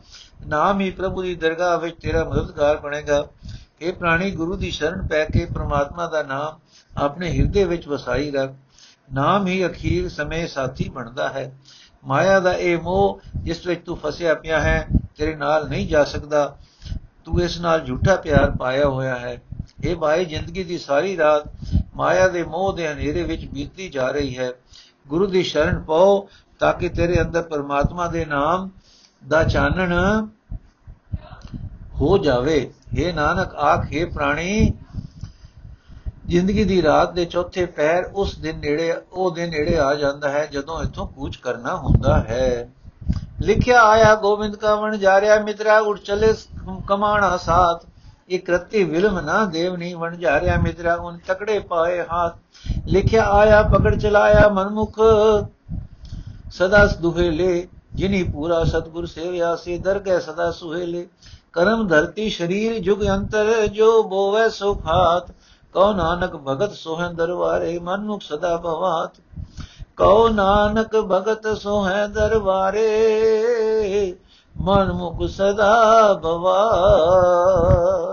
ਨਾਮ 0.47 0.81
ਹੀ 0.81 0.91
ਪ੍ਰਭੂ 0.91 1.23
ਦੀ 1.23 1.35
ਦਰਗਾਹ 1.35 1.79
ਵਿੱਚ 1.79 1.97
ਤੇਰਾ 2.01 2.25
ਮਦਦਗਾਰ 2.25 2.77
ਬਣੇਗਾ। 2.77 3.27
ਇਹ 3.81 3.93
ਪ੍ਰਾਣੀ, 3.93 4.31
ਗੁਰੂ 4.31 4.57
ਦੀ 4.57 4.71
ਸ਼ਰਨ 4.71 5.07
ਪੈ 5.07 5.25
ਕੇ 5.25 5.45
ਪ੍ਰਮਾਤਮਾ 5.45 6.07
ਦਾ 6.07 6.23
ਨਾਮ 6.23 6.59
ਆਪਣੇ 6.97 7.31
ਹਿਰਦੇ 7.31 7.65
ਵਿੱਚ 7.65 7.89
ਵਸਾਈ 7.89 8.31
ਰੱਖ। 8.31 8.51
ਨਾਮ 9.13 9.47
ਹੀ 9.47 9.67
ਅਖੀਰ 9.67 10.09
ਸਮੇਂ 10.09 10.49
ਸਾਥੀ 10.49 10.89
ਬਣਦਾ 10.89 11.29
ਹੈ। 11.29 11.59
ਮਾਇਆ 12.05 12.41
ਦਾ 12.41 12.53
ਇਹ 12.53 12.79
ਮੋਹ 12.79 13.21
ਜਿਸ 13.37 13.67
ਵਿੱਚ 13.67 13.85
ਤੂੰ 13.87 13.97
ਫਸਿਆ 13.97 14.35
ਪਿਆ 14.35 14.61
ਹੈ, 14.61 14.89
ਤੇਰੇ 15.17 15.37
ਨਾਲ 15.37 15.69
ਨਹੀਂ 15.69 15.89
ਜਾ 15.89 16.05
ਸਕਦਾ। 16.05 16.57
ਤੂੰ 17.25 17.43
ਇਸ 17.43 17.61
ਨਾਲ 17.61 17.81
ਝੂਠਾ 17.81 18.17
ਪਿਆਰ 18.17 18.51
ਪਾਇਆ 18.51 18.87
ਹੋਇਆ 18.87 19.17
ਹੈ। 19.17 19.43
ਇਹ 19.85 19.97
ਬਾਈ 19.97 20.25
ਜ਼ਿੰਦਗੀ 20.25 20.65
ਦੀ 20.65 20.79
ਸਾਰੀ 20.79 21.17
ਰਾਤ 21.17 21.43
ਮਾਇਆ 21.99 22.29
ਦੇ 22.29 22.43
ਮੋਹ 22.43 22.73
ਦੇ 22.73 22.89
ਹਨੇਰੇ 22.89 23.23
ਵਿੱਚ 23.23 23.45
ਬੀਤਦੀ 23.45 23.89
ਜਾ 23.89 24.11
ਰਹੀ 24.11 24.39
ਹੈ। 24.39 24.53
ਗੁਰੂ 25.09 25.27
ਦੀ 25.27 25.43
ਸ਼ਰਨ 25.43 25.81
ਪਾਓ 25.81 26.29
ਤਾਂ 26.59 26.73
ਕਿ 26.75 26.89
ਤੇਰੇ 26.89 27.21
ਅੰਦਰ 27.21 27.43
ਪਰਮਾਤਮਾ 27.43 28.07
ਦੇ 28.07 28.25
ਨਾਮ 28.25 28.71
ਦਾ 29.29 29.45
ਚਾਨਣ 29.45 29.95
ਹੋ 31.95 32.19
ਜਾਵੇ। 32.19 32.73
हे 33.01 33.15
ਨਾਨਕ, 33.15 33.55
ਆਖੇ 33.55 34.05
ਪ੍ਰਾਣੀ, 34.05 34.73
ਜ਼ਿੰਦਗੀ 36.27 36.65
ਦੀ 36.65 36.83
ਰਾਤ 36.83 37.13
ਦੇ 37.13 37.25
ਚੌਥੇ 37.25 37.67
ਪੈਰ 37.67 38.11
ਉਸ 38.15 38.39
ਦਿਨ 38.39 38.59
ਨੇੜੇ, 38.59 38.95
ਉਹ 39.13 39.31
ਦਿਨ 39.31 39.51
ਨੇੜੇ 39.51 39.79
ਆ 39.79 39.95
ਜਾਂਦਾ 39.95 40.29
ਹੈ 40.29 40.47
ਜਦੋਂ 40.47 40.83
ਇਥੋਂ 40.83 41.07
ਕੂਚ 41.07 41.37
ਕਰਨਾ 41.37 41.77
ਹੁੰਦਾ 41.77 42.21
ਹੈ। 42.21 42.69
ਲਿਖਿਆ 43.41 43.83
ਆਇਆ 43.83 44.15
ਗੋਬਿੰਦ 44.15 44.57
ਕਾ 44.57 44.75
ਵਣ 44.75 44.97
ਜਾ 44.97 45.21
ਰਿਆ 45.21 45.41
ਮਿੱਤਰਾ 45.41 45.79
ਉਠ 45.79 45.99
ਚਲੇ 45.99 46.35
ਕਮਾਣਾ 46.87 47.37
ਸਾਥ। 47.37 47.87
ਇਹ 48.31 48.39
ਕ੍ਰਤੀ 48.39 48.85
ਵਿਲਮ 48.85 49.21
ਨਾ 49.21 49.45
ਦੇਵਨੀ 49.45 49.95
ਵਣ 49.95 50.17
ਜਾ 50.17 50.41
ਰਿਆ 50.41 50.57
ਮਿੱਤਰਾ 50.57 50.95
ਉਨ 50.95 51.19
ਤਕੜੇ 51.27 51.59
ਪਾਏ 51.59 52.05
ਹਾਥ। 52.13 52.33
ਲਿਖਿਆ 52.87 53.25
ਆਇਆ, 53.25 53.63
ਪਕੜ 53.63 53.97
ਚਲਾਇਆ 53.97 54.49
ਮਨਮੁਖ। 54.49 55.01
ਸਦਾ 56.51 56.87
ਦੁਹੇਲੇ 56.87 57.69
ਜਿਨੀ 57.95 58.23
ਪੂਰਾ 58.23 58.65
ਸਤਗੁਰ 58.65 59.07
ਸੇਵਿਆ, 59.07 59.57
ਸੇ 59.57 59.79
ਦਰਗਹਿ 59.79 60.21
ਸਦਾ 60.21 60.51
ਸੁਹੇਲੇ। 60.51 61.09
ਕਰਮ 61.53 61.87
ਧਰਤੀ 61.87 62.31
ਸ਼ਰੀਰ 62.31 62.79
ਜੁਗ 62.79 63.09
ਅੰਤਰ, 63.09 63.67
ਜੋ 63.67 64.03
ਬੋਵੇ 64.03 64.51
ਸੁਖਾਤ 64.51 65.31
ਕਉ 65.73 65.93
ਨਾਨਕ 65.93 66.37
ਭਗਤ 66.37 66.73
ਸੋਹੈ 66.73 67.09
ਦਰਬਾਰੇ 67.09 67.79
ਮਨੁਖ 67.79 68.23
ਸਦਾ 68.23 68.57
ਭਵਾਤ। 68.57 69.21
ਕਉ 69.97 70.29
ਨਾਨਕ 70.29 70.97
ਭਗਤ 70.97 71.59
ਸੋਹੈ 71.59 72.07
ਦਰਬਾਰੇ 72.07 72.89
ਮਨ 74.61 74.93
ਮੁਖ 74.93 75.29
ਸਦਾ 75.29 76.15
ਭਵਾਤ। 76.15 78.08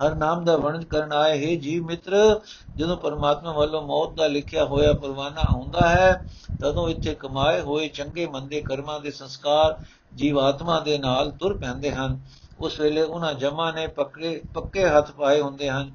ਹਰ 0.00 0.14
ਨਾਮ 0.14 0.44
ਦਾ 0.44 0.56
ਵਰਣਨ 0.56 0.84
ਕਰਨ 0.84 1.12
ਆਏ, 1.12 1.38
ਹੈ 1.38 1.60
ਜੀ 1.60 1.80
ਮਿੱਤਰ, 1.80 2.40
ਜਦੋਂ 2.76 2.96
ਪਰਮਾਤਮਾ 2.96 3.52
ਵੱਲੋਂ 3.52 3.82
ਮੌਤ 3.82 4.14
ਦਾ 4.14 4.26
ਲਿਖਿਆ 4.26 4.64
ਹੋਇਆ 4.64 4.92
ਪਰਵਾਨਾ 4.92 5.42
ਹੁੰਦਾ 5.52 5.88
ਹੈ, 5.88 6.24
ਤਦੋਂ 6.60 6.88
ਇੱਥੇ 6.88 7.14
ਕਮਾਏ 7.14 7.60
ਹੋਏ 7.60 7.88
ਚੰਗੇ 7.88 8.26
ਮੰਦੇ 8.26 8.60
ਕਰਮਾਂ 8.60 9.00
ਦੇ 9.00 9.10
ਸੰਸਕਾਰ 9.10 9.76
ਜੀਵਾਤਮਾ 10.14 10.80
ਦੇ 10.80 10.98
ਨਾਲ 10.98 11.30
ਤੁਰ 11.30 11.56
ਪੈਂਦੇ 11.58 11.92
ਹਨ। 11.92 12.20
ਉਸ 12.60 12.80
ਵੇਲੇ 12.80 13.02
ਉਹਨਾਂ 13.02 13.32
ਜਮਾ 13.34 13.70
ਨੇ 13.72 13.86
ਪੱਕੇ 13.86 14.40
ਪੱਕੇ 14.54 14.88
ਹੱਥ 14.88 15.10
ਪਾਏ 15.10 15.40
ਹੁੰਦੇ 15.40 15.70
ਹਨ। 15.70 15.90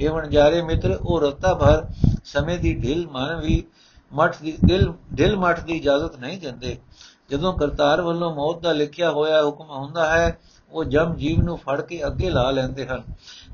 ਇਹ 0.00 0.10
ਵਣਜਾਰੇ 0.10 0.62
ਮਿੱਤਰ, 0.62 0.98
ਉਹ 1.02 1.20
ਰਤਾ 1.20 1.54
ਭਰ 1.54 1.86
ਸਮੇਂ 2.24 2.58
ਦੀ 2.58 2.74
ਢਿਲ 2.74 3.06
ਮਨ 3.08 3.40
ਵੀ 3.40 3.62
ਮਠ 4.12 4.36
ਦੀ 4.42 4.56
ਦਿਲ 4.64 4.92
ਦਿਲ 5.14 5.36
ਮਠ 5.36 5.60
ਦੀ 5.60 5.76
ਇਜਾਜ਼ਤ 5.76 6.18
ਨਹੀਂ 6.18 6.38
ਦਿੰਦੇ। 6.38 6.76
ਜਦੋਂ 7.30 7.52
ਕਰਤਾਰ 7.52 8.00
ਵੱਲੋਂ 8.00 8.34
ਮੌਤ 8.34 8.60
ਦਾ 8.60 8.72
ਲਿਖਿਆ 8.72 9.10
ਹੋਇਆ 9.10 9.42
ਹੁਕਮ 9.42 9.70
ਹੁੰਦਾ 9.70 10.06
ਹੈ 10.10 10.38
ਉਹ 10.70 10.84
ਜਮ 10.84 11.14
ਜੀਵ 11.14 11.42
ਨੂੰ 11.42 11.58
ਫੜ 11.58 11.80
ਕੇ 11.80 12.06
ਅੱਗੇ 12.06 12.30
ਲਾ 12.30 12.50
ਲੈਂਦੇ 12.50 12.86
ਹਨ। 12.86 13.02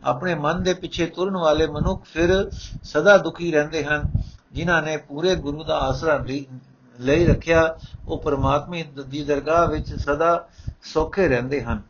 ਆਪਣੇ 0.05 0.35
ਮਨ 0.35 0.63
ਦੇ 0.63 0.75
ਪਿੱਛੇ 0.75 1.07
ਤੁਰਨ 1.07 1.37
ਵਾਲੇ 1.37 1.67
ਮਨੁੱਖ 1.67 2.05
ਫਿਰ 2.05 2.51
ਸਦਾ 2.83 3.19
ਦੁਖੀ 3.19 3.53
ਰਹਿੰਦੇ 3.53 3.85
ਹਨ। 3.85 4.03
ਜਿਨ੍ਹਾਂ 4.53 4.83
ਨੇ 4.83 4.97
ਪੂਰੇ 4.97 5.35
ਗੁਰੂ 5.37 5.65
ਦਾ 5.65 5.79
ਆਸਰਾ 5.79 6.25
ਲਈ 7.01 7.27
ਰੱਖਿਆ, 7.27 7.79
ਉਹ 8.09 8.23
ਪਰਮਾਤਮਾ 8.23 9.03
ਦੀ 9.09 9.25
ਦਰਗਾਹ 9.25 9.67
ਵਿੱਚ 9.67 9.95
ਸਦਾ 9.95 10.49
ਸੌਖੇ 10.83 11.29
ਰਹਿੰਦੇ 11.29 11.63
ਹਨ। 11.63 11.83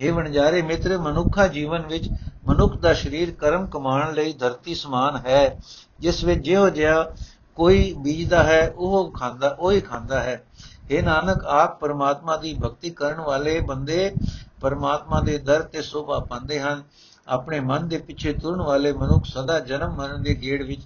ਇਹ 0.00 0.12
ਵਣਜਾਰੇ 0.12 0.62
ਮਿੱਤਰ, 0.62 0.98
ਮਨੁੱਖਾ 0.98 1.46
ਜੀਵਨ 1.46 1.82
ਵਿੱਚ 1.82 2.08
ਮਨੁੱਖ 2.46 2.76
ਦਾ 2.76 2.94
ਸਰੀਰ 2.94 3.30
ਕਰਮ 3.30 3.66
ਕਮਾਉਣ 3.66 4.14
ਲਈ 4.14 4.32
ਧਰਤੀ 4.32 4.74
ਸਮਾਨ 4.74 5.16
ਹੈ। 5.16 5.58
ਜਿਸ 6.00 6.24
ਵਿੱਚ 6.24 6.40
ਜਿਹੋ 6.40 6.68
ਜਿਹਾ 6.68 7.12
ਕੋਈ 7.54 7.94
ਬੀਜਦਾ 7.98 8.42
ਹੈ, 8.42 8.72
ਉਹ 8.76 9.10
ਖਾਂਦਾ, 9.10 9.56
ਉਹ 9.58 9.72
ਹੀ 9.72 9.80
ਖਾਂਦਾ 9.80 10.20
ਹੈ। 10.20 10.44
ਇਹ 10.90 11.02
ਨਾਨਕ, 11.02 11.44
ਆਪ 11.44 11.80
ਪਰਮਾਤਮਾ 11.80 12.36
ਦੀ 12.36 12.54
ਭਗਤੀ 12.54 12.90
ਕਰਨ 12.90 13.20
ਵਾਲੇ 13.20 13.60
ਬੰਦੇ 13.60 14.12
ਪਰਮਾਤਮਾ 14.60 15.20
ਦੇ 15.20 15.38
ਦਰ 15.38 15.62
ਤੇ 15.62 15.82
ਸੋਭਾ 15.82 16.18
ਪਾਉਂਦੇ 16.20 16.60
ਹਨ, 16.60 16.82
ਆਪਣੇ 17.28 17.60
ਮਨ 17.60 17.88
ਦੇ 17.88 17.98
ਪਿੱਛੇ 17.98 18.32
ਤੁਰਨ 18.32 18.62
ਵਾਲੇ 18.62 18.92
ਮਨੁੱਖ 18.92 19.24
ਸਦਾ 19.24 19.60
ਜਨਮ 19.60 19.94
ਮਰਨ 19.94 20.22
ਦੇ 20.22 20.34
ਗੇੜ 20.34 20.62
ਵਿੱਚ 20.62 20.80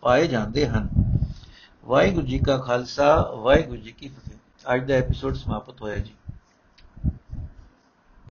ਪਾਏ 0.00 0.26
ਜਾਂਦੇ 0.26 0.66
ਹਨ। 0.66 0.88
ਵਾਹਿਗੁਰੂ 1.84 2.26
ਜੀ 2.26 2.38
ਕਾ 2.38 2.58
ਖਾਲਸਾ, 2.58 3.30
ਵਾਹਿਗੁਰੂ 3.34 3.80
ਜੀ 3.80 3.92
ਕੀ 3.92 4.08
ਫਤਿਹ। 4.08 4.74
ਅੱਜ 4.74 4.88
ਦਾ 4.88 4.94
ਐਪੀਸੋਡ 4.94 5.34
ਸਮਾਪਤ 5.34 5.82
ਹੋਇਆ 5.82 5.96
ਜੀ। 5.96 6.14